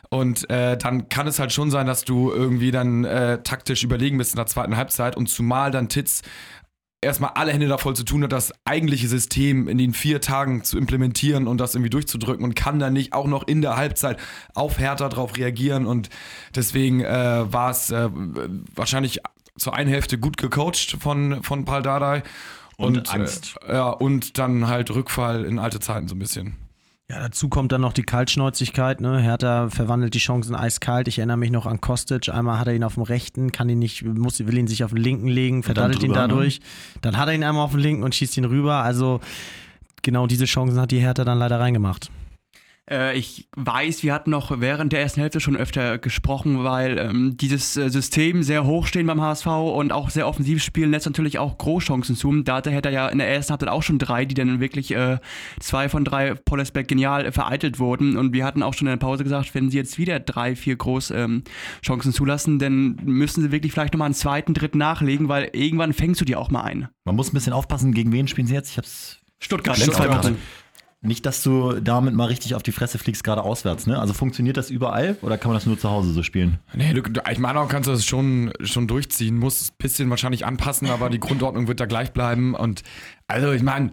und 0.10 0.50
äh, 0.50 0.78
dann 0.78 1.10
kann 1.10 1.28
es 1.28 1.40
halt 1.40 1.52
schon 1.52 1.70
sein, 1.72 1.86
dass 1.86 2.04
du 2.04 2.32
irgendwie 2.32 2.72
dann 2.72 3.04
äh, 3.04 3.44
taktisch 3.44 3.84
überlegen 3.84 4.18
bist 4.18 4.34
in 4.34 4.38
der 4.38 4.48
zweiten 4.48 4.78
Halbzeit 4.78 5.16
und 5.16 5.28
zumal 5.28 5.72
dann 5.72 5.90
Titz 5.90 6.22
erstmal 7.06 7.32
alle 7.36 7.54
Hände 7.54 7.68
da 7.68 7.78
voll 7.78 7.96
zu 7.96 8.04
tun 8.04 8.24
hat, 8.24 8.32
das 8.32 8.52
eigentliche 8.66 9.08
System 9.08 9.68
in 9.68 9.78
den 9.78 9.94
vier 9.94 10.22
Tagen 10.22 10.64
zu 10.64 10.78
implementieren 10.78 11.48
und 11.48 11.60
das 11.60 11.76
irgendwie 11.76 11.90
durchzudrücken 11.90 12.44
und 12.44 12.56
kann 12.56 12.80
dann 12.80 12.94
nicht 12.94 13.14
auch 13.14 13.28
noch 13.28 13.48
in 13.48 13.62
der 13.62 13.78
Halbzeit 13.78 14.18
auf 14.54 14.80
Hertha 14.80 15.08
drauf 15.10 15.38
reagieren 15.38 15.86
und 15.86 16.10
deswegen 16.54 17.02
äh, 17.02 17.52
war 17.52 17.70
es 17.70 17.92
äh, 17.92 18.10
wahrscheinlich 18.76 19.20
zur 19.58 19.74
einen 19.74 19.90
Hälfte 19.90 20.18
gut 20.18 20.38
gecoacht 20.38 20.98
von, 21.00 21.42
von 21.44 21.64
Paul 21.64 21.82
Dardai 21.82 22.24
Und 22.78 23.14
Angst. 23.14 23.56
Äh, 23.68 23.76
ja, 23.76 23.90
und 23.90 24.38
dann 24.38 24.68
halt 24.68 24.92
Rückfall 24.92 25.46
in 25.46 25.60
alte 25.60 25.80
Zeiten 25.80 26.08
so 26.08 26.16
ein 26.16 26.20
bisschen. 26.20 26.65
Ja, 27.10 27.20
dazu 27.20 27.50
kommt 27.50 27.72
dann 27.72 27.82
noch 27.82 27.94
die 27.94 28.02
Kaltschnäuzigkeit. 28.02 29.00
Ne? 29.00 29.20
Hertha 29.20 29.70
verwandelt 29.70 30.16
die 30.16 30.20
Chancen 30.20 30.56
eiskalt. 30.56 31.08
Ich 31.08 31.20
erinnere 31.20 31.38
mich 31.38 31.52
noch 31.52 31.68
an 31.68 31.80
Kostic. 31.80 32.30
Einmal 32.30 32.58
hat 32.58 32.68
er 32.68 32.74
ihn 32.74 32.84
auf 32.84 32.96
dem 32.96 33.04
rechten, 33.04 33.52
kann 33.52 33.70
ihn 33.70 33.78
nicht, 33.78 34.04
muss, 34.04 34.40
will 34.40 34.58
ihn 34.58 34.66
sich 34.66 34.84
auf 34.84 34.90
den 34.90 35.04
linken 35.04 35.28
legen, 35.28 35.62
verdattelt 35.62 36.02
ihn 36.02 36.12
ne? 36.12 36.18
dadurch. 36.18 36.62
Dann 37.02 37.18
hat 37.18 37.28
er 37.28 37.36
ihn 37.36 37.44
einmal 37.44 37.64
auf 37.64 37.72
den 37.72 37.82
linken 37.82 38.04
und 38.04 38.16
schießt 38.16 38.38
ihn 38.38 38.46
rüber. 38.46 38.78
Also 38.78 39.22
genau 40.02 40.26
diese 40.26 40.46
Chancen 40.46 40.80
hat 40.80 40.90
die 40.90 41.00
Hertha 41.00 41.24
dann 41.24 41.38
leider 41.38 41.60
reingemacht. 41.60 42.10
Äh, 42.90 43.18
ich 43.18 43.48
weiß, 43.56 44.04
wir 44.04 44.14
hatten 44.14 44.30
noch 44.30 44.60
während 44.60 44.94
der 44.94 45.02
ersten 45.02 45.22
Hälfte 45.22 45.40
schon 45.40 45.58
öfter 45.58 45.98
gesprochen, 45.98 46.64
weil 46.64 46.98
ähm, 46.98 47.38
dieses 47.38 47.78
äh, 47.78 47.90
System 47.90 48.44
sehr 48.44 48.66
hoch 48.66 48.86
stehen 48.86 49.08
beim 49.08 49.22
HSV 49.22 49.48
und 49.48 49.92
auch 49.92 50.10
sehr 50.10 50.28
offensiv 50.28 50.64
spielen 50.64 50.92
lässt 50.92 51.06
natürlich 51.06 51.40
auch 51.40 51.58
Großchancen 51.58 52.16
zu. 52.16 52.42
Da 52.44 52.56
hatte 52.56 52.72
er 52.72 52.92
ja 52.92 53.08
in 53.08 53.18
der 53.18 53.28
ersten 53.28 53.52
Halbzeit 53.52 53.70
auch 53.70 53.84
schon 53.84 54.00
drei, 54.00 54.26
die 54.26 54.36
dann 54.36 54.60
wirklich 54.60 54.92
äh, 54.92 55.18
zwei 55.60 55.90
von 55.90 56.06
drei 56.06 56.36
Pollersbeck 56.36 56.88
genial 56.88 57.26
äh, 57.26 57.32
vereitelt 57.32 57.80
wurden. 57.80 58.18
Und 58.18 58.34
wir 58.34 58.46
hatten 58.46 58.62
auch 58.62 58.74
schon 58.74 58.88
in 58.88 58.92
der 58.94 59.06
Pause 59.06 59.24
gesagt, 59.24 59.56
wenn 59.56 59.70
sie 59.70 59.78
jetzt 59.78 59.98
wieder 59.98 60.20
drei, 60.20 60.56
vier 60.56 60.76
Großchancen 60.76 60.96
ähm, 61.16 61.44
Chancen 61.84 62.14
zulassen, 62.14 62.60
dann 62.60 62.98
müssen 63.04 63.42
sie 63.42 63.52
wirklich 63.52 63.72
vielleicht 63.72 63.94
nochmal 63.94 64.08
einen 64.08 64.16
zweiten, 64.16 64.54
dritten 64.54 64.78
nachlegen, 64.78 65.28
weil 65.28 65.50
irgendwann 65.54 65.94
fängst 65.94 66.22
du 66.22 66.26
die 66.26 66.36
auch 66.36 66.52
mal 66.52 66.62
ein. 66.62 66.88
Man 67.04 67.16
muss 67.16 67.32
ein 67.32 67.34
bisschen 67.34 67.54
aufpassen, 67.54 67.94
gegen 67.94 68.12
wen 68.12 68.28
spielen 68.28 68.48
sie 68.48 68.54
jetzt? 68.54 68.72
Ich 68.72 68.78
hab's 68.78 69.20
Stuttgart, 69.40 69.78
längst 69.78 69.96
Stuttgart. 69.96 70.34
Nicht, 71.06 71.26
dass 71.26 71.44
du 71.44 71.80
damit 71.80 72.14
mal 72.14 72.26
richtig 72.26 72.56
auf 72.56 72.64
die 72.64 72.72
Fresse 72.72 72.98
fliegst, 72.98 73.24
gerade 73.24 73.44
auswärts. 73.44 73.88
Ne? 73.88 74.00
Also 74.00 74.14
funktioniert 74.14 74.58
das 74.58 74.70
überall 74.70 75.18
oder 75.22 75.38
kann 75.38 75.50
man 75.50 75.58
das 75.58 75.66
nur 75.66 75.78
zu 75.78 75.90
Hause 75.90 76.12
so 76.12 76.24
spielen? 76.24 76.60
Nee, 76.74 76.94
du, 76.94 77.02
du, 77.02 77.22
ich 77.32 77.40
meine, 77.40 77.60
auch 77.60 77.68
kannst 77.68 77.88
du 77.88 77.92
das 77.92 78.06
schon, 78.06 78.52
schon 78.62 78.88
durchziehen, 78.88 79.38
musst 79.38 79.72
ein 79.72 79.76
bisschen 79.78 80.10
wahrscheinlich 80.10 80.46
anpassen, 80.46 80.90
aber 80.90 81.10
die 81.10 81.20
Grundordnung 81.20 81.68
wird 81.68 81.80
da 81.80 81.86
gleich 81.86 82.12
bleiben. 82.12 82.56
Und 82.56 82.84
also, 83.28 83.52
ich 83.52 83.64
meine, 83.64 83.92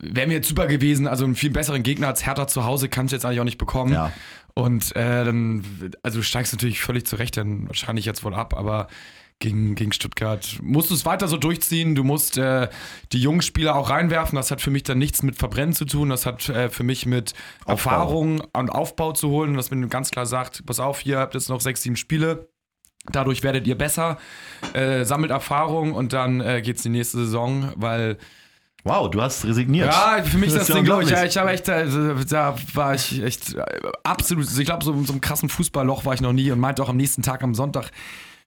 wäre 0.00 0.26
mir 0.26 0.34
jetzt 0.34 0.48
super 0.48 0.66
gewesen, 0.66 1.06
also 1.06 1.24
einen 1.24 1.34
viel 1.34 1.50
besseren 1.50 1.82
Gegner 1.82 2.08
als 2.08 2.24
Hertha 2.24 2.46
zu 2.46 2.64
Hause 2.64 2.88
kannst 2.88 3.12
du 3.12 3.16
jetzt 3.16 3.24
eigentlich 3.24 3.40
auch 3.40 3.44
nicht 3.44 3.58
bekommen. 3.58 3.92
Ja. 3.92 4.12
Und 4.54 4.96
äh, 4.96 5.24
dann, 5.24 5.64
also 6.02 6.18
du 6.18 6.24
steigst 6.24 6.52
natürlich 6.52 6.80
völlig 6.80 7.06
zurecht 7.06 7.36
dann 7.36 7.68
wahrscheinlich 7.68 8.04
jetzt 8.04 8.24
wohl 8.24 8.34
ab, 8.34 8.54
aber 8.56 8.88
gegen, 9.40 9.74
gegen 9.74 9.92
Stuttgart. 9.92 10.58
Musst 10.62 10.90
du 10.90 10.94
es 10.94 11.06
weiter 11.06 11.28
so 11.28 11.36
durchziehen, 11.36 11.94
du 11.94 12.02
musst 12.02 12.38
äh, 12.38 12.68
die 13.12 13.20
jungen 13.20 13.42
Spieler 13.42 13.76
auch 13.76 13.90
reinwerfen. 13.90 14.36
Das 14.36 14.50
hat 14.50 14.60
für 14.60 14.70
mich 14.70 14.82
dann 14.82 14.98
nichts 14.98 15.22
mit 15.22 15.36
Verbrennen 15.36 15.74
zu 15.74 15.84
tun. 15.84 16.08
Das 16.08 16.26
hat 16.26 16.48
äh, 16.48 16.68
für 16.70 16.82
mich 16.82 17.06
mit 17.06 17.34
Aufbau. 17.60 17.72
Erfahrung 17.72 18.42
und 18.52 18.70
Aufbau 18.70 19.12
zu 19.12 19.28
holen. 19.28 19.54
Dass 19.54 19.70
man 19.70 19.88
ganz 19.88 20.10
klar 20.10 20.26
sagt, 20.26 20.66
pass 20.66 20.80
auf, 20.80 21.00
hier 21.00 21.18
habt 21.18 21.34
jetzt 21.34 21.48
noch 21.48 21.60
sechs, 21.60 21.82
sieben 21.82 21.96
Spiele. 21.96 22.48
Dadurch 23.10 23.42
werdet 23.42 23.66
ihr 23.66 23.78
besser, 23.78 24.18
äh, 24.74 25.04
sammelt 25.04 25.30
Erfahrung 25.30 25.94
und 25.94 26.12
dann 26.12 26.40
äh, 26.40 26.60
geht's 26.60 26.82
die 26.82 26.90
nächste 26.90 27.18
Saison, 27.18 27.72
weil 27.76 28.18
Wow, 28.84 29.10
du 29.10 29.20
hast 29.20 29.44
resigniert. 29.44 29.92
ja, 29.92 30.22
für 30.22 30.38
mich 30.38 30.48
ist 30.48 30.56
das 30.56 30.68
ja 30.68 30.76
Ding, 30.76 30.84
glaube 30.84 31.02
ich, 31.02 31.10
ja, 31.10 31.24
ich 31.24 31.36
habe 31.36 31.50
echt, 31.50 31.68
also, 31.68 32.14
da 32.24 32.54
war 32.74 32.94
ich 32.94 33.22
echt 33.22 33.54
äh, 33.54 33.62
absolut, 34.04 34.46
ich 34.56 34.64
glaube, 34.64 34.84
so 34.84 34.92
in 34.92 35.04
so 35.04 35.12
einem 35.12 35.20
krassen 35.20 35.48
Fußballloch 35.48 36.04
war 36.04 36.14
ich 36.14 36.20
noch 36.20 36.32
nie 36.32 36.50
und 36.50 36.60
meinte 36.60 36.82
auch 36.82 36.88
am 36.88 36.96
nächsten 36.96 37.22
Tag 37.22 37.42
am 37.42 37.54
Sonntag, 37.54 37.90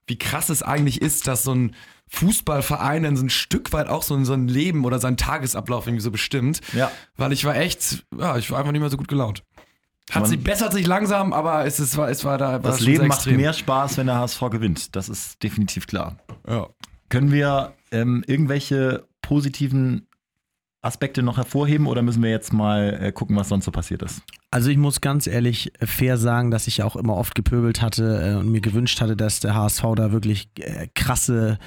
wie 0.08 0.18
krass 0.18 0.50
es 0.50 0.64
eigentlich 0.64 1.02
ist, 1.02 1.28
dass 1.28 1.44
so 1.44 1.54
ein 1.54 1.76
Fußballverein 2.10 3.04
dann 3.04 3.16
so 3.16 3.24
ein 3.24 3.30
Stück 3.30 3.72
weit 3.74 3.88
auch 3.88 4.04
so, 4.04 4.16
ein- 4.16 4.26
so 4.26 4.34
ein 4.34 4.48
Leben 4.48 4.86
oder 4.86 5.00
seinen 5.00 5.18
Tagesablauf 5.18 5.88
irgendwie 5.88 6.04
so 6.04 6.12
bestimmt. 6.12 6.62
Ja. 6.74 6.92
Weil 7.18 7.32
ich 7.32 7.46
war 7.46 7.56
echt, 7.56 8.06
ja, 8.18 8.38
ich 8.38 8.52
war 8.52 8.60
einfach 8.60 8.72
nicht 8.72 8.82
mehr 8.82 8.90
so 8.90 8.98
gut 8.98 9.08
gelaunt. 9.08 9.44
Hat 10.12 10.24
Man- 10.24 10.30
sich, 10.30 10.44
bessert 10.44 10.74
sich 10.74 10.86
langsam, 10.88 11.32
aber 11.32 11.66
es, 11.66 11.80
ist, 11.80 11.96
war, 11.98 12.10
es 12.10 12.26
war 12.26 12.38
da. 12.38 12.52
war 12.54 12.60
Das 12.60 12.82
Leben 12.82 13.08
macht 13.08 13.26
mehr 13.28 13.54
Spaß, 13.54 13.98
wenn 13.98 14.08
der 14.08 14.18
HSV 14.18 14.42
gewinnt. 14.50 14.96
Das 14.96 15.08
ist 15.10 15.42
definitiv 15.42 15.88
klar. 15.88 16.18
Ja. 16.48 16.68
Können 17.10 17.32
wir 17.32 17.74
ähm, 17.92 18.24
irgendwelche 18.28 19.06
positiven 19.22 20.08
Aspekte 20.82 21.22
noch 21.22 21.38
hervorheben 21.38 21.88
oder 21.88 22.02
müssen 22.02 22.24
wir 22.24 22.32
jetzt 22.32 22.54
mal 22.54 22.98
äh, 23.02 23.12
gucken, 23.12 23.36
was 23.36 23.50
sonst 23.50 23.66
so 23.66 23.72
passiert 23.72 24.02
ist? 24.02 24.22
Also 24.50 24.70
ich 24.70 24.78
muss 24.78 25.00
ganz 25.00 25.28
ehrlich 25.28 25.72
fair 25.80 26.18
sagen, 26.18 26.52
dass 26.52 26.68
ich 26.68 26.84
auch 26.84 26.96
immer 26.96 27.16
oft 27.16 27.36
gepöbelt 27.36 27.82
hatte 27.82 28.34
äh, 28.34 28.40
und 28.40 28.52
mir 28.52 28.62
gewünscht 28.62 29.00
hatte, 29.00 29.16
dass 29.16 29.40
der 29.40 29.56
HSV 29.56 29.84
da 29.96 30.12
wirklich 30.12 30.50
äh, 30.60 30.88
krasse 30.94 31.60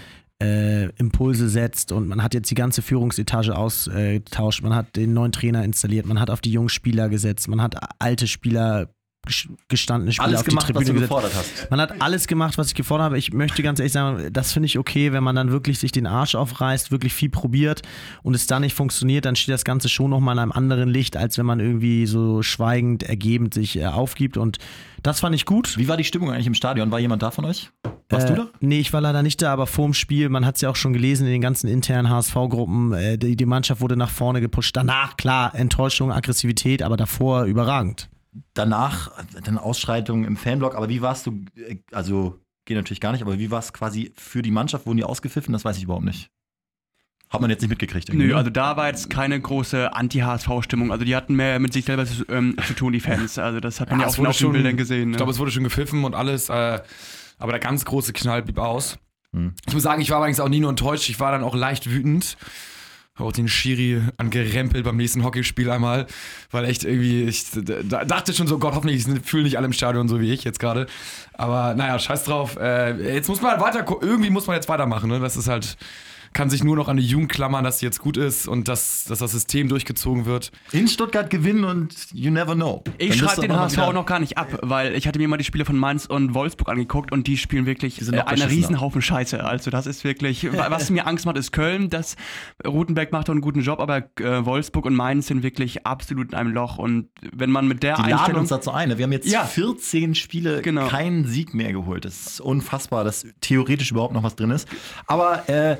äh, 0.42 0.90
Impulse 0.96 1.48
setzt. 1.48 1.92
Und 1.92 2.08
man 2.08 2.22
hat 2.22 2.34
jetzt 2.34 2.50
die 2.50 2.56
ganze 2.56 2.82
Führungsetage 2.82 3.56
ausgetauscht, 3.56 4.62
man 4.62 4.74
hat 4.74 4.96
den 4.96 5.14
neuen 5.14 5.32
Trainer 5.32 5.64
installiert, 5.64 6.06
man 6.06 6.20
hat 6.20 6.30
auf 6.30 6.40
die 6.40 6.52
jungen 6.52 6.68
Spieler 6.68 7.08
gesetzt, 7.08 7.48
man 7.48 7.62
hat 7.62 7.76
alte 8.00 8.26
Spieler, 8.26 8.93
gestandene 9.68 10.12
Spieler 10.12 10.28
Alles 10.28 10.40
auf 10.40 10.46
gemacht, 10.46 10.68
die 10.68 10.74
was 10.74 10.84
Tribüne 10.84 11.00
du 11.00 11.06
gesetzt. 11.06 11.08
gefordert 11.08 11.34
hast. 11.34 11.70
Man 11.70 11.80
hat 11.80 12.00
alles 12.00 12.26
gemacht, 12.26 12.58
was 12.58 12.68
ich 12.68 12.74
gefordert 12.74 13.06
habe. 13.06 13.18
Ich 13.18 13.32
möchte 13.32 13.62
ganz 13.62 13.78
ehrlich 13.78 13.92
sagen, 13.92 14.32
das 14.32 14.52
finde 14.52 14.66
ich 14.66 14.78
okay, 14.78 15.12
wenn 15.12 15.24
man 15.24 15.36
dann 15.36 15.50
wirklich 15.50 15.78
sich 15.78 15.92
den 15.92 16.06
Arsch 16.06 16.34
aufreißt, 16.34 16.90
wirklich 16.90 17.14
viel 17.14 17.30
probiert 17.30 17.82
und 18.22 18.34
es 18.34 18.46
dann 18.46 18.62
nicht 18.62 18.74
funktioniert, 18.74 19.24
dann 19.24 19.36
steht 19.36 19.54
das 19.54 19.64
Ganze 19.64 19.88
schon 19.88 20.10
nochmal 20.10 20.34
in 20.36 20.40
einem 20.40 20.52
anderen 20.52 20.88
Licht, 20.88 21.16
als 21.16 21.38
wenn 21.38 21.46
man 21.46 21.60
irgendwie 21.60 22.06
so 22.06 22.42
schweigend, 22.42 23.02
ergebend 23.02 23.54
sich 23.54 23.78
äh, 23.78 23.86
aufgibt. 23.86 24.36
Und 24.36 24.58
das 25.02 25.20
fand 25.20 25.34
ich 25.34 25.44
gut. 25.44 25.76
Wie 25.76 25.88
war 25.88 25.96
die 25.96 26.04
Stimmung 26.04 26.30
eigentlich 26.30 26.46
im 26.46 26.54
Stadion? 26.54 26.90
War 26.90 26.98
jemand 26.98 27.22
da 27.22 27.30
von 27.30 27.44
euch? 27.44 27.70
Warst 28.08 28.30
äh, 28.30 28.34
du 28.34 28.42
da? 28.42 28.48
Nee, 28.60 28.80
ich 28.80 28.92
war 28.92 29.00
leider 29.00 29.22
nicht 29.22 29.40
da, 29.42 29.52
aber 29.52 29.66
vorm 29.66 29.94
Spiel, 29.94 30.28
man 30.28 30.46
hat 30.46 30.56
es 30.56 30.60
ja 30.60 30.70
auch 30.70 30.76
schon 30.76 30.92
gelesen 30.92 31.26
in 31.26 31.32
den 31.32 31.40
ganzen 31.40 31.68
internen 31.68 32.10
HSV-Gruppen, 32.10 32.92
äh, 32.92 33.18
die, 33.18 33.36
die 33.36 33.46
Mannschaft 33.46 33.80
wurde 33.80 33.96
nach 33.96 34.10
vorne 34.10 34.40
gepusht. 34.40 34.76
Danach, 34.76 35.16
klar, 35.16 35.54
Enttäuschung, 35.54 36.12
Aggressivität, 36.12 36.82
aber 36.82 36.96
davor 36.96 37.44
überragend. 37.44 38.08
Danach 38.54 39.12
dann 39.44 39.58
Ausschreitungen 39.58 40.24
im 40.24 40.36
Fanblock, 40.36 40.74
aber 40.74 40.88
wie 40.88 41.02
warst 41.02 41.26
du, 41.26 41.44
äh, 41.56 41.76
also 41.92 42.40
geht 42.64 42.76
natürlich 42.76 43.00
gar 43.00 43.12
nicht, 43.12 43.22
aber 43.22 43.38
wie 43.38 43.50
war 43.50 43.58
es 43.60 43.72
quasi 43.72 44.12
für 44.16 44.42
die 44.42 44.50
Mannschaft? 44.50 44.86
Wurden 44.86 44.96
die 44.96 45.04
ausgepfiffen? 45.04 45.52
Das 45.52 45.64
weiß 45.64 45.76
ich 45.76 45.84
überhaupt 45.84 46.04
nicht. 46.04 46.30
Hat 47.30 47.40
man 47.40 47.50
jetzt 47.50 47.62
nicht 47.62 47.70
mitgekriegt. 47.70 48.08
irgendwie, 48.08 48.26
Nö, 48.26 48.32
ne? 48.32 48.38
also 48.38 48.50
da 48.50 48.76
war 48.76 48.86
jetzt 48.88 49.10
keine 49.10 49.40
große 49.40 49.92
Anti-HSV-Stimmung. 49.92 50.92
Also 50.92 51.04
die 51.04 51.16
hatten 51.16 51.34
mehr 51.34 51.58
mit 51.58 51.72
sich 51.72 51.84
selber 51.84 52.06
zu, 52.06 52.24
ähm, 52.28 52.56
zu 52.66 52.74
tun, 52.74 52.92
die 52.92 53.00
Fans. 53.00 53.38
Also 53.38 53.60
das 53.60 53.80
hat 53.80 53.90
man 53.90 54.00
ja, 54.00 54.06
es 54.06 54.18
auch 54.18 54.26
auf 54.26 54.38
den 54.38 54.52
Bildern 54.52 54.76
gesehen. 54.76 55.10
Ich 55.10 55.12
Ne? 55.12 55.16
glaube, 55.16 55.32
es 55.32 55.38
wurde 55.38 55.50
schon 55.50 55.64
gepfiffen 55.64 56.04
und 56.04 56.14
alles, 56.14 56.48
äh, 56.48 56.80
aber 57.38 57.52
der 57.52 57.60
ganz 57.60 57.84
große 57.84 58.12
Knall 58.12 58.42
blieb 58.42 58.58
aus. 58.58 58.98
Hm. 59.32 59.54
Ich 59.66 59.74
muss 59.74 59.82
sagen, 59.82 60.00
ich 60.00 60.10
war 60.10 60.18
allerdings 60.18 60.38
auch 60.38 60.48
nie 60.48 60.60
nur 60.60 60.70
enttäuscht, 60.70 61.08
ich 61.08 61.18
war 61.18 61.32
dann 61.32 61.42
auch 61.42 61.54
leicht 61.56 61.90
wütend. 61.90 62.36
Hab 63.16 63.26
Auch 63.26 63.32
den 63.32 63.46
Schiri 63.46 64.02
angerempelt 64.16 64.84
beim 64.84 64.96
nächsten 64.96 65.22
Hockeyspiel 65.22 65.70
einmal, 65.70 66.06
weil 66.50 66.64
echt 66.64 66.82
irgendwie, 66.82 67.22
ich 67.22 67.44
da, 67.52 68.04
dachte 68.04 68.34
schon 68.34 68.48
so, 68.48 68.58
Gott, 68.58 68.74
hoffentlich 68.74 69.04
fühlen 69.24 69.44
nicht 69.44 69.56
alle 69.56 69.66
im 69.66 69.72
Stadion 69.72 70.08
so 70.08 70.20
wie 70.20 70.32
ich 70.32 70.42
jetzt 70.42 70.58
gerade. 70.58 70.86
Aber 71.32 71.74
naja, 71.74 71.96
scheiß 71.98 72.24
drauf. 72.24 72.56
Äh, 72.56 73.14
jetzt 73.14 73.28
muss 73.28 73.40
man 73.40 73.52
halt 73.52 73.60
weiter, 73.60 73.86
irgendwie 74.00 74.30
muss 74.30 74.48
man 74.48 74.56
jetzt 74.56 74.68
weitermachen. 74.68 75.08
Ne? 75.08 75.20
Das 75.20 75.36
ist 75.36 75.46
halt, 75.46 75.76
kann 76.34 76.50
sich 76.50 76.62
nur 76.62 76.76
noch 76.76 76.88
an 76.88 76.98
die 76.98 77.06
Jugend 77.06 77.30
klammern, 77.32 77.64
dass 77.64 77.78
sie 77.78 77.86
jetzt 77.86 78.00
gut 78.00 78.16
ist 78.18 78.46
und 78.46 78.68
dass, 78.68 79.04
dass 79.04 79.20
das 79.20 79.32
System 79.32 79.68
durchgezogen 79.68 80.26
wird. 80.26 80.52
In 80.72 80.86
Stuttgart 80.88 81.30
gewinnen 81.30 81.64
und 81.64 81.94
you 82.12 82.30
never 82.30 82.54
know. 82.54 82.84
Ich 82.98 83.16
schreibe 83.16 83.40
den 83.40 83.56
HSV 83.56 83.76
wieder- 83.78 83.92
noch 83.94 84.04
gar 84.04 84.18
nicht 84.20 84.36
ab, 84.36 84.58
weil 84.62 84.94
ich 84.94 85.06
hatte 85.08 85.18
mir 85.18 85.28
mal 85.28 85.36
die 85.38 85.44
Spiele 85.44 85.64
von 85.64 85.76
Mainz 85.78 86.04
und 86.06 86.34
Wolfsburg 86.34 86.68
angeguckt 86.68 87.12
und 87.12 87.26
die 87.26 87.36
spielen 87.38 87.64
wirklich 87.66 87.96
sind 87.96 88.12
äh, 88.14 88.18
noch 88.18 88.26
einen. 88.26 88.42
Riesenhaufen 88.42 89.00
Scheiße. 89.00 89.42
Also 89.42 89.70
das 89.70 89.86
ist 89.86 90.04
wirklich, 90.04 90.46
was 90.52 90.90
mir 90.90 91.06
Angst 91.06 91.24
macht, 91.24 91.36
ist 91.38 91.52
Köln. 91.52 91.88
Das 91.88 92.16
Rutenberg 92.66 93.12
macht 93.12 93.28
doch 93.28 93.32
einen 93.32 93.40
guten 93.40 93.60
Job, 93.60 93.80
aber 93.80 93.98
äh, 94.20 94.44
Wolfsburg 94.44 94.84
und 94.86 94.94
Mainz 94.94 95.28
sind 95.28 95.42
wirklich 95.42 95.86
absolut 95.86 96.32
in 96.32 96.34
einem 96.34 96.52
Loch. 96.52 96.78
Und 96.78 97.08
wenn 97.32 97.50
man 97.50 97.68
mit 97.68 97.82
der 97.82 97.94
Die 97.94 98.02
laden 98.02 98.12
Einstellung 98.14 98.40
uns 98.40 98.48
dazu 98.50 98.72
ein. 98.72 98.88
ne? 98.88 98.98
Wir 98.98 99.04
haben 99.04 99.12
jetzt 99.12 99.28
Ja. 99.30 99.44
14 99.44 100.14
Spiele 100.14 100.62
Genau. 100.62 100.88
keinen 100.88 101.24
Sieg 101.26 101.54
mehr 101.54 101.72
geholt. 101.72 102.04
Das 102.04 102.26
ist 102.26 102.40
unfassbar, 102.40 103.04
dass 103.04 103.24
theoretisch 103.40 103.92
überhaupt 103.92 104.14
noch 104.14 104.22
was 104.24 104.34
drin 104.36 104.50
ist. 104.50 104.68
Aber 105.06 105.48
äh, 105.48 105.76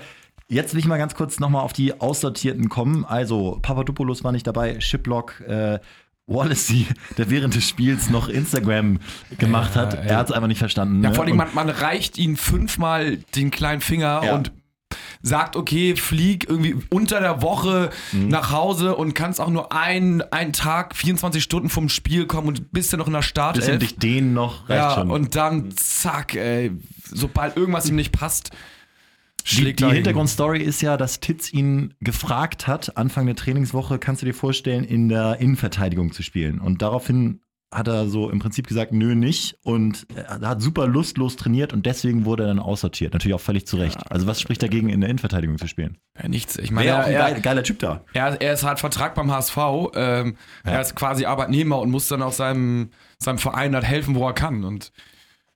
jetzt 0.49 0.73
will 0.75 0.81
ich 0.81 0.87
mal 0.87 0.99
ganz 0.99 1.15
kurz 1.15 1.41
nochmal 1.41 1.63
auf 1.63 1.73
die 1.73 2.01
Aussortierten 2.01 2.69
kommen. 2.69 3.05
Also, 3.05 3.59
Papadopoulos 3.63 4.25
war 4.25 4.33
nicht 4.33 4.47
dabei, 4.47 4.81
Shiplock, 4.81 5.41
äh, 5.43 5.79
Wallacey, 6.27 6.87
der 7.19 7.29
während 7.29 7.55
des 7.55 7.69
Spiels 7.69 8.09
noch 8.09 8.29
Instagram 8.29 8.99
gemacht 9.39 9.77
hat. 9.77 9.95
ey. 9.95 10.09
Er 10.09 10.17
hat 10.17 10.29
es 10.29 10.33
einfach 10.33 10.49
nicht 10.49 10.59
verstanden. 10.59 11.03
Ja, 11.03 11.11
ne? 11.11 11.15
vor 11.15 11.25
allem, 11.25 11.37
man, 11.37 11.49
man 11.55 11.69
reicht 11.69 12.17
ihnen 12.17 12.37
fünfmal 12.37 13.19
den 13.37 13.51
kleinen 13.51 13.83
Finger 13.83 14.23
Ja. 14.25 14.35
und 14.35 14.51
sagt, 15.21 15.57
okay, 15.57 15.97
flieg 15.97 16.49
irgendwie 16.49 16.77
unter 16.91 17.21
der 17.21 17.43
Woche 17.43 17.91
Mhm. 18.13 18.29
nach 18.29 18.51
Hause 18.53 18.95
und 18.95 19.15
kannst 19.15 19.41
auch 19.41 19.49
nur 19.51 19.73
ein, 19.73 20.23
einen 20.33 20.53
Tag, 20.53 20.95
24 20.97 21.43
Stunden 21.43 21.69
vom 21.71 21.89
Spiel 21.89 22.27
kommen 22.27 22.49
und 22.49 22.73
bist 22.73 22.93
ja 22.93 22.99
noch 22.99 23.07
in 23.07 23.13
der 23.15 23.21
bisschen 23.21 23.31
Startelf. 23.31 23.79
dich 23.79 23.97
dehnen 23.97 24.35
noch, 24.35 24.69
reicht 24.69 24.81
Ja, 24.83 24.95
schon. 24.95 25.11
und 25.11 25.35
dann 25.35 25.73
zack, 25.77 26.35
ey, 26.35 26.73
sobald 27.05 27.57
irgendwas 27.57 27.89
ihm 27.89 27.97
nicht 27.97 28.13
passt, 28.13 28.51
Die, 29.47 29.57
schlägt 29.57 29.81
die 29.81 29.85
er. 29.85 29.93
Hintergrundstory 29.93 30.63
ist 30.63 30.81
ja, 30.81 30.97
dass 30.97 31.21
Titz 31.21 31.53
ihn 31.53 31.95
gefragt 32.01 32.67
hat, 32.67 32.97
Anfang 32.97 33.27
der 33.27 33.37
Trainingswoche, 33.37 33.99
kannst 33.99 34.23
du 34.23 34.27
dir 34.27 34.35
vorstellen, 34.35 34.85
in 34.85 35.09
der 35.09 35.39
Innenverteidigung 35.41 36.13
zu 36.13 36.23
spielen? 36.23 36.61
Und 36.61 36.81
daraufhin 36.83 37.41
hat 37.71 37.89
er 37.89 38.07
so 38.09 38.31
im 38.31 38.39
Prinzip 38.39 38.69
gesagt, 38.69 38.93
nö, 38.93 39.17
nicht. 39.17 39.57
Und 39.65 40.07
er 40.15 40.41
hat 40.49 40.63
super 40.63 40.87
lustlos 40.87 41.35
trainiert 41.35 41.73
und 41.73 41.87
deswegen 41.87 42.25
wurde 42.25 42.45
er 42.45 42.47
dann 42.47 42.61
aussortiert. 42.61 43.13
Natürlich 43.15 43.35
auch 43.35 43.41
völlig 43.41 43.67
zu 43.67 43.77
Recht. 43.77 43.99
Also 44.13 44.29
was 44.29 44.41
spricht 44.41 44.63
dagegen, 44.63 44.89
in 44.89 45.01
der 45.01 45.11
Innenverteidigung 45.11 45.59
zu 45.59 45.67
spielen? 45.67 45.99
Ja, 46.23 46.29
nichts. 46.29 46.57
Ich 46.57 46.71
meine, 46.71 46.87
Wäre 46.87 47.01
auch 47.03 47.07
ein 47.07 47.13
er, 47.13 47.19
geil, 47.33 47.41
geiler 47.43 47.63
Typ 47.65 47.81
da. 47.81 48.05
er, 48.13 48.41
er 48.41 48.53
ist 48.53 48.63
halt 48.63 48.79
Vertrag 48.79 49.17
beim 49.17 49.31
HSV. 49.33 49.57
Ähm, 49.97 50.37
Er 50.63 50.81
ist 50.81 50.95
quasi 50.95 51.25
Arbeitnehmer 51.25 51.81
und 51.81 51.91
muss 51.91 52.07
dann 52.07 52.23
auch 52.23 52.33
seinem, 52.33 52.91
seinem 53.19 53.39
Verein 53.39 53.75
halt 53.75 53.85
helfen, 53.85 54.15
wo 54.15 54.25
er 54.27 54.35
kann. 54.35 54.63
Und 54.63 54.93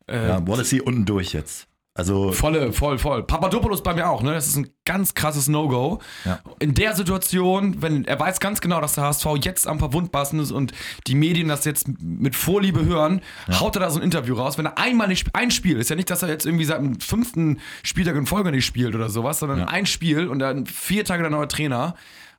äh, 0.08 0.26
Ja, 0.28 0.44
Wallacey 0.44 0.80
unten 0.80 1.04
durch 1.04 1.32
jetzt. 1.34 1.67
Also 1.98 2.30
Volle, 2.30 2.72
voll, 2.72 2.96
voll. 2.96 3.24
Papadopoulos 3.24 3.82
bei 3.82 3.92
mir 3.92 4.08
auch, 4.08 4.22
ne? 4.22 4.32
Das 4.32 4.46
ist 4.46 4.54
ein 4.56 4.70
ganz 4.84 5.14
krasses 5.14 5.48
No-Go. 5.48 5.98
Ja. 6.24 6.38
In 6.60 6.72
der 6.74 6.94
Situation, 6.94 7.82
wenn 7.82 8.04
er 8.04 8.20
weiß 8.20 8.38
ganz 8.38 8.60
genau, 8.60 8.80
dass 8.80 8.94
der 8.94 9.02
HSV 9.02 9.26
jetzt 9.42 9.66
am 9.66 9.80
verwundbarsten 9.80 10.38
ist 10.38 10.52
und 10.52 10.72
die 11.08 11.16
Medien 11.16 11.48
das 11.48 11.64
jetzt 11.64 11.88
mit 12.00 12.36
Vorliebe 12.36 12.84
hören, 12.84 13.20
haut 13.50 13.74
er 13.74 13.80
da 13.80 13.90
so 13.90 13.98
ein 13.98 14.04
Interview 14.04 14.36
raus. 14.36 14.56
Wenn 14.58 14.66
er 14.66 14.78
einmal 14.78 15.08
nicht 15.08 15.26
ein 15.34 15.50
Spiel, 15.50 15.76
ist 15.78 15.90
ja 15.90 15.96
nicht, 15.96 16.08
dass 16.08 16.22
er 16.22 16.28
jetzt 16.28 16.46
irgendwie 16.46 16.66
seit 16.66 16.78
dem 16.78 17.00
fünften 17.00 17.58
Spieltag 17.82 18.14
in 18.14 18.26
Folge 18.26 18.52
nicht 18.52 18.64
spielt 18.64 18.94
oder 18.94 19.08
sowas, 19.08 19.40
sondern 19.40 19.58
Ja. 19.58 19.64
ein 19.66 19.84
Spiel 19.84 20.28
und 20.28 20.38
dann 20.38 20.66
vier 20.66 21.04
Tage 21.04 21.22
der 21.24 21.30
neue 21.30 21.48
Trainer 21.48 21.96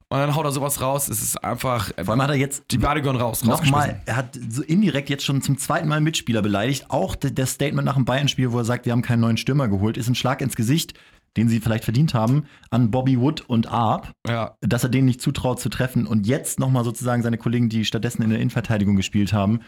und 0.09 0.17
dann 0.17 0.35
haut 0.35 0.45
er 0.45 0.51
sowas 0.51 0.81
raus. 0.81 1.07
Es 1.07 1.21
ist 1.21 1.43
einfach 1.43 1.91
vor 2.03 2.09
allem 2.13 2.21
hat 2.21 2.29
er 2.31 2.35
jetzt 2.35 2.63
die 2.71 2.77
Badegon 2.79 3.15
raus. 3.15 3.43
Nochmal, 3.43 4.01
er 4.05 4.15
hat 4.15 4.37
so 4.49 4.63
indirekt 4.63 5.09
jetzt 5.09 5.23
schon 5.23 5.41
zum 5.41 5.57
zweiten 5.57 5.87
Mal 5.87 6.01
Mitspieler 6.01 6.41
beleidigt. 6.41 6.85
Auch 6.89 7.15
das 7.15 7.51
Statement 7.51 7.85
nach 7.85 7.95
dem 7.95 8.05
Bayern-Spiel, 8.05 8.51
wo 8.51 8.57
er 8.59 8.65
sagt, 8.65 8.85
wir 8.85 8.91
haben 8.93 9.01
keinen 9.03 9.19
neuen 9.21 9.37
Stürmer 9.37 9.67
geholt, 9.67 9.97
ist 9.97 10.07
ein 10.07 10.15
Schlag 10.15 10.41
ins 10.41 10.55
Gesicht, 10.55 10.93
den 11.37 11.47
sie 11.47 11.59
vielleicht 11.59 11.83
verdient 11.83 12.15
haben, 12.15 12.45
an 12.71 12.89
Bobby 12.89 13.19
Wood 13.19 13.41
und 13.41 13.67
Arp, 13.71 14.11
Ja. 14.27 14.55
dass 14.61 14.83
er 14.83 14.89
denen 14.89 15.05
nicht 15.05 15.21
zutraut 15.21 15.59
zu 15.59 15.69
treffen 15.69 16.07
und 16.07 16.25
jetzt 16.25 16.59
nochmal 16.59 16.83
sozusagen 16.83 17.21
seine 17.21 17.37
Kollegen, 17.37 17.69
die 17.69 17.85
stattdessen 17.85 18.23
in 18.23 18.31
der 18.31 18.39
Innenverteidigung 18.39 18.95
gespielt 18.95 19.31
haben, 19.31 19.59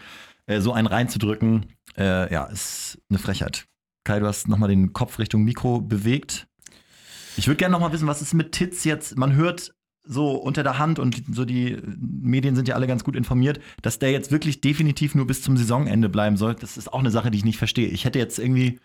äh, 0.46 0.60
so 0.60 0.72
einen 0.72 0.88
reinzudrücken, 0.88 1.66
äh, 1.96 2.32
ja, 2.32 2.44
ist 2.46 2.98
eine 3.08 3.20
Frechheit. 3.20 3.66
Kai, 4.04 4.18
du 4.18 4.26
hast 4.26 4.48
nochmal 4.48 4.68
den 4.70 4.92
Kopf 4.92 5.20
Richtung 5.20 5.44
Mikro 5.44 5.80
bewegt. 5.80 6.48
Ich 7.36 7.46
würde 7.46 7.58
gerne 7.58 7.72
nochmal 7.72 7.92
wissen, 7.92 8.08
was 8.08 8.20
ist 8.20 8.34
mit 8.34 8.50
Titz 8.50 8.82
jetzt? 8.82 9.16
Man 9.16 9.34
hört 9.34 9.72
so 10.04 10.32
unter 10.32 10.62
der 10.62 10.78
Hand 10.78 10.98
und 10.98 11.22
so 11.32 11.44
die 11.44 11.78
Medien 11.96 12.56
sind 12.56 12.68
ja 12.68 12.74
alle 12.74 12.86
ganz 12.86 13.04
gut 13.04 13.16
informiert, 13.16 13.60
dass 13.82 13.98
der 13.98 14.10
jetzt 14.10 14.30
wirklich 14.32 14.60
definitiv 14.60 15.14
nur 15.14 15.26
bis 15.26 15.42
zum 15.42 15.56
Saisonende 15.56 16.08
bleiben 16.08 16.36
soll. 16.36 16.54
Das 16.54 16.76
ist 16.76 16.92
auch 16.92 16.98
eine 17.00 17.10
Sache, 17.10 17.30
die 17.30 17.38
ich 17.38 17.44
nicht 17.44 17.58
verstehe. 17.58 17.88
Ich 17.88 18.04
hätte 18.04 18.18
jetzt 18.18 18.38
irgendwie 18.38 18.80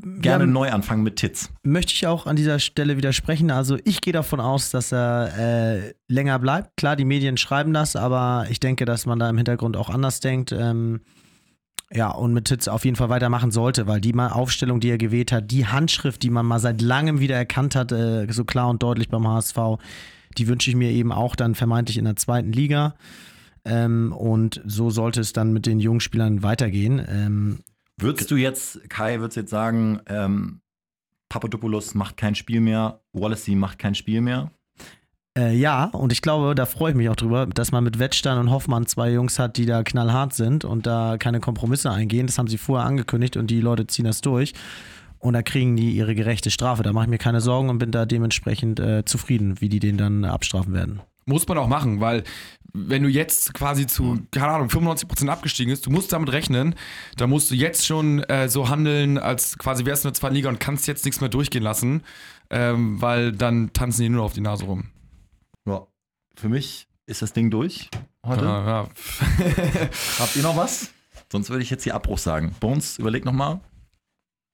gerne 0.00 0.44
einen 0.44 0.52
Neuanfang 0.54 1.02
mit 1.02 1.16
Titz. 1.16 1.50
möchte 1.62 1.92
ich 1.92 2.06
auch 2.06 2.26
an 2.26 2.36
dieser 2.36 2.58
Stelle 2.58 2.96
widersprechen. 2.96 3.50
Also 3.50 3.76
ich 3.84 4.00
gehe 4.00 4.14
davon 4.14 4.40
aus, 4.40 4.70
dass 4.70 4.92
er 4.92 5.32
äh, 5.38 5.92
länger 6.08 6.38
bleibt. 6.38 6.76
Klar, 6.78 6.96
die 6.96 7.04
Medien 7.04 7.36
schreiben 7.36 7.74
das, 7.74 7.94
aber 7.94 8.46
ich 8.48 8.58
denke, 8.58 8.86
dass 8.86 9.04
man 9.04 9.18
da 9.18 9.28
im 9.28 9.36
Hintergrund 9.36 9.76
auch 9.76 9.90
anders 9.90 10.20
denkt. 10.20 10.52
Ähm, 10.52 11.00
Ja, 11.94 12.10
und 12.10 12.32
mit 12.32 12.46
Titz 12.46 12.68
auf 12.68 12.86
jeden 12.86 12.96
Fall 12.96 13.10
weitermachen 13.10 13.50
sollte, 13.50 13.86
weil 13.86 14.00
die 14.00 14.14
mal 14.14 14.28
Aufstellung, 14.28 14.80
die 14.80 14.88
er 14.88 14.96
gewählt 14.96 15.30
hat, 15.30 15.50
die 15.50 15.66
Handschrift, 15.66 16.22
die 16.22 16.30
man 16.30 16.46
mal 16.46 16.58
seit 16.58 16.80
langem 16.80 17.20
wieder 17.20 17.36
erkannt 17.36 17.76
hat, 17.76 17.92
äh, 17.92 18.26
so 18.32 18.44
klar 18.46 18.70
und 18.70 18.82
deutlich 18.82 19.10
beim 19.10 19.28
HSV, 19.28 19.58
die 20.38 20.48
wünsche 20.48 20.70
ich 20.70 20.76
mir 20.76 20.90
eben 20.90 21.12
auch 21.12 21.36
dann 21.36 21.54
vermeintlich 21.54 21.98
in 21.98 22.04
der 22.04 22.16
zweiten 22.16 22.52
Liga. 22.52 22.94
Ähm, 23.64 24.12
und 24.12 24.60
so 24.64 24.90
sollte 24.90 25.20
es 25.20 25.32
dann 25.32 25.52
mit 25.52 25.66
den 25.66 25.80
jungen 25.80 26.00
Spielern 26.00 26.42
weitergehen. 26.42 27.04
Ähm, 27.08 27.60
Würdest 27.98 28.30
du 28.30 28.36
jetzt, 28.36 28.88
Kai, 28.90 29.20
würdest 29.20 29.36
du 29.36 29.40
jetzt 29.42 29.50
sagen, 29.50 30.00
ähm, 30.06 30.60
Papadopoulos 31.28 31.94
macht 31.94 32.16
kein 32.16 32.34
Spiel 32.34 32.60
mehr, 32.60 33.00
Wallacey 33.12 33.54
macht 33.54 33.78
kein 33.78 33.94
Spiel 33.94 34.20
mehr? 34.20 34.50
Äh, 35.38 35.56
ja, 35.56 35.84
und 35.86 36.12
ich 36.12 36.20
glaube, 36.20 36.54
da 36.54 36.66
freue 36.66 36.90
ich 36.90 36.96
mich 36.96 37.08
auch 37.08 37.16
drüber, 37.16 37.46
dass 37.46 37.72
man 37.72 37.84
mit 37.84 37.98
Wettstein 37.98 38.36
und 38.38 38.50
Hoffmann 38.50 38.86
zwei 38.86 39.10
Jungs 39.12 39.38
hat, 39.38 39.56
die 39.56 39.64
da 39.64 39.82
knallhart 39.82 40.34
sind 40.34 40.64
und 40.64 40.86
da 40.86 41.16
keine 41.18 41.40
Kompromisse 41.40 41.90
eingehen. 41.90 42.26
Das 42.26 42.38
haben 42.38 42.48
sie 42.48 42.58
vorher 42.58 42.86
angekündigt 42.86 43.36
und 43.38 43.46
die 43.46 43.60
Leute 43.60 43.86
ziehen 43.86 44.04
das 44.04 44.20
durch. 44.20 44.52
Und 45.22 45.34
da 45.34 45.42
kriegen 45.42 45.76
die 45.76 45.92
ihre 45.92 46.16
gerechte 46.16 46.50
Strafe. 46.50 46.82
Da 46.82 46.92
mache 46.92 47.04
ich 47.04 47.10
mir 47.10 47.18
keine 47.18 47.40
Sorgen 47.40 47.68
und 47.70 47.78
bin 47.78 47.92
da 47.92 48.06
dementsprechend 48.06 48.80
äh, 48.80 49.04
zufrieden, 49.04 49.60
wie 49.60 49.68
die 49.68 49.78
den 49.78 49.96
dann 49.96 50.24
abstrafen 50.24 50.74
werden. 50.74 51.00
Muss 51.26 51.46
man 51.46 51.58
auch 51.58 51.68
machen, 51.68 52.00
weil 52.00 52.24
wenn 52.72 53.04
du 53.04 53.08
jetzt 53.08 53.54
quasi 53.54 53.86
zu, 53.86 54.18
keine 54.32 54.48
Ahnung, 54.48 54.66
95% 54.66 55.28
abgestiegen 55.28 55.70
bist, 55.72 55.86
du 55.86 55.90
musst 55.90 56.12
damit 56.12 56.32
rechnen, 56.32 56.74
da 57.16 57.28
musst 57.28 57.52
du 57.52 57.54
jetzt 57.54 57.86
schon 57.86 58.24
äh, 58.24 58.48
so 58.48 58.68
handeln, 58.68 59.16
als 59.16 59.56
quasi 59.58 59.84
wärst 59.84 60.02
du 60.02 60.08
in 60.08 60.12
der 60.12 60.18
zweiten 60.18 60.34
Liga 60.34 60.48
und 60.48 60.58
kannst 60.58 60.88
jetzt 60.88 61.04
nichts 61.04 61.20
mehr 61.20 61.30
durchgehen 61.30 61.62
lassen, 61.62 62.02
ähm, 62.50 63.00
weil 63.00 63.30
dann 63.30 63.72
tanzen 63.72 64.02
die 64.02 64.08
nur 64.08 64.24
auf 64.24 64.32
die 64.32 64.40
Nase 64.40 64.64
rum. 64.64 64.86
Ja. 65.66 65.86
Für 66.34 66.48
mich 66.48 66.88
ist 67.06 67.22
das 67.22 67.32
Ding 67.32 67.48
durch 67.48 67.90
heute. 68.26 68.44
Ja, 68.44 68.66
ja. 68.66 68.88
Habt 70.18 70.34
ihr 70.34 70.42
noch 70.42 70.56
was? 70.56 70.90
Sonst 71.30 71.48
würde 71.48 71.62
ich 71.62 71.70
jetzt 71.70 71.84
hier 71.84 71.94
Abbruch 71.94 72.18
sagen. 72.18 72.56
Bones, 72.58 72.98
überleg 72.98 73.24
noch 73.24 73.32
mal. 73.32 73.60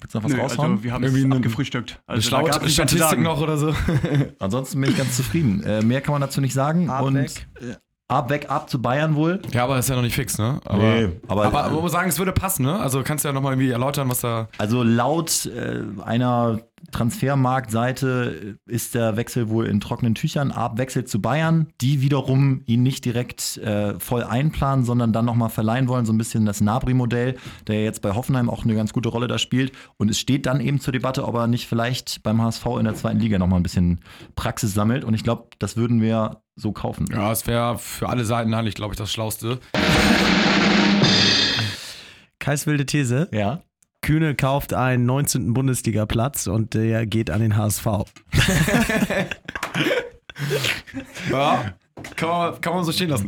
Willst 0.00 0.14
du 0.14 0.18
noch 0.18 0.24
was 0.26 0.32
Nö, 0.32 0.40
raushauen? 0.40 0.70
also 0.72 0.84
wir 0.84 0.92
haben 0.92 1.02
Irgendwie 1.02 1.20
es 1.20 1.24
eine- 1.26 1.36
abgefrühstückt. 1.36 2.00
Eine 2.06 2.16
Also 2.18 2.30
da 2.30 2.36
gab's 2.42 2.48
Schlau 2.54 2.62
nichts 2.64 2.78
mehr 2.78 2.86
zu 2.86 2.96
Statistik 2.96 3.20
noch 3.24 3.40
oder 3.40 3.56
so. 3.56 3.74
Ansonsten 4.38 4.80
bin 4.80 4.90
ich 4.90 4.96
ganz 4.96 5.16
zufrieden. 5.16 5.62
Äh, 5.64 5.82
mehr 5.82 6.00
kann 6.00 6.12
man 6.12 6.20
dazu 6.20 6.40
nicht 6.40 6.54
sagen. 6.54 6.88
Ab, 6.88 7.02
Und 7.02 7.14
weg. 7.14 7.48
Äh, 7.60 7.74
ab, 8.06 8.30
weg, 8.30 8.46
ab 8.48 8.70
zu 8.70 8.80
Bayern 8.80 9.16
wohl. 9.16 9.42
Ja, 9.52 9.64
aber 9.64 9.74
das 9.76 9.86
ist 9.86 9.90
ja 9.90 9.96
noch 9.96 10.02
nicht 10.02 10.14
fix, 10.14 10.38
ne? 10.38 10.60
Aber, 10.64 10.78
Nee, 10.82 11.08
aber- 11.26 11.46
aber, 11.46 11.64
aber 11.64 11.74
man 11.74 11.82
muss 11.82 11.92
sagen, 11.92 12.08
es 12.08 12.18
würde 12.18 12.32
passen, 12.32 12.64
ne? 12.64 12.78
Also 12.78 13.02
kannst 13.02 13.24
du 13.24 13.28
ja 13.28 13.32
nochmal 13.32 13.54
irgendwie 13.54 13.70
erläutern, 13.70 14.08
was 14.08 14.20
da. 14.20 14.48
Also 14.58 14.84
laut 14.84 15.46
äh, 15.46 15.82
einer 16.04 16.60
Transfermarktseite 16.92 18.58
ist 18.66 18.94
der 18.94 19.16
Wechsel 19.16 19.48
wohl 19.48 19.66
in 19.66 19.80
trockenen 19.80 20.14
Tüchern. 20.14 20.52
Ab 20.52 20.78
wechselt 20.78 21.08
zu 21.08 21.20
Bayern, 21.20 21.68
die 21.80 22.00
wiederum 22.00 22.62
ihn 22.66 22.82
nicht 22.82 23.04
direkt 23.04 23.58
äh, 23.58 23.98
voll 23.98 24.22
einplanen, 24.24 24.84
sondern 24.84 25.12
dann 25.12 25.24
nochmal 25.24 25.50
verleihen 25.50 25.88
wollen. 25.88 26.06
So 26.06 26.12
ein 26.12 26.18
bisschen 26.18 26.46
das 26.46 26.60
Nabri-Modell, 26.60 27.36
der 27.66 27.76
ja 27.76 27.82
jetzt 27.82 28.02
bei 28.02 28.14
Hoffenheim 28.14 28.50
auch 28.50 28.64
eine 28.64 28.74
ganz 28.74 28.92
gute 28.92 29.08
Rolle 29.08 29.26
da 29.28 29.38
spielt. 29.38 29.72
Und 29.96 30.10
es 30.10 30.18
steht 30.18 30.46
dann 30.46 30.60
eben 30.60 30.80
zur 30.80 30.92
Debatte, 30.92 31.26
ob 31.26 31.34
er 31.34 31.46
nicht 31.46 31.66
vielleicht 31.66 32.22
beim 32.22 32.40
HSV 32.42 32.66
in 32.78 32.84
der 32.84 32.94
zweiten 32.94 33.20
Liga 33.20 33.38
nochmal 33.38 33.60
ein 33.60 33.64
bisschen 33.64 34.00
Praxis 34.34 34.74
sammelt. 34.74 35.04
Und 35.04 35.14
ich 35.14 35.24
glaube, 35.24 35.48
das 35.58 35.76
würden 35.76 36.00
wir 36.00 36.42
so 36.56 36.72
kaufen. 36.72 37.06
Ja, 37.12 37.30
es 37.30 37.46
wäre 37.46 37.78
für 37.78 38.08
alle 38.08 38.24
Seiten 38.24 38.52
eigentlich, 38.54 38.74
glaube 38.74 38.94
ich, 38.94 38.98
das 38.98 39.12
Schlauste. 39.12 39.58
Kais 42.38 42.66
wilde 42.66 42.86
These. 42.86 43.28
Ja. 43.32 43.62
Kühne 44.02 44.34
kauft 44.34 44.74
einen 44.74 45.06
19. 45.06 45.54
Bundesliga-Platz 45.54 46.46
und 46.46 46.74
der 46.74 47.06
geht 47.06 47.30
an 47.30 47.40
den 47.40 47.56
HSV. 47.56 47.86
Ja, 51.30 51.74
kann 52.16 52.28
man, 52.28 52.60
kann 52.60 52.74
man 52.74 52.84
so 52.84 52.92
stehen 52.92 53.10
lassen. 53.10 53.26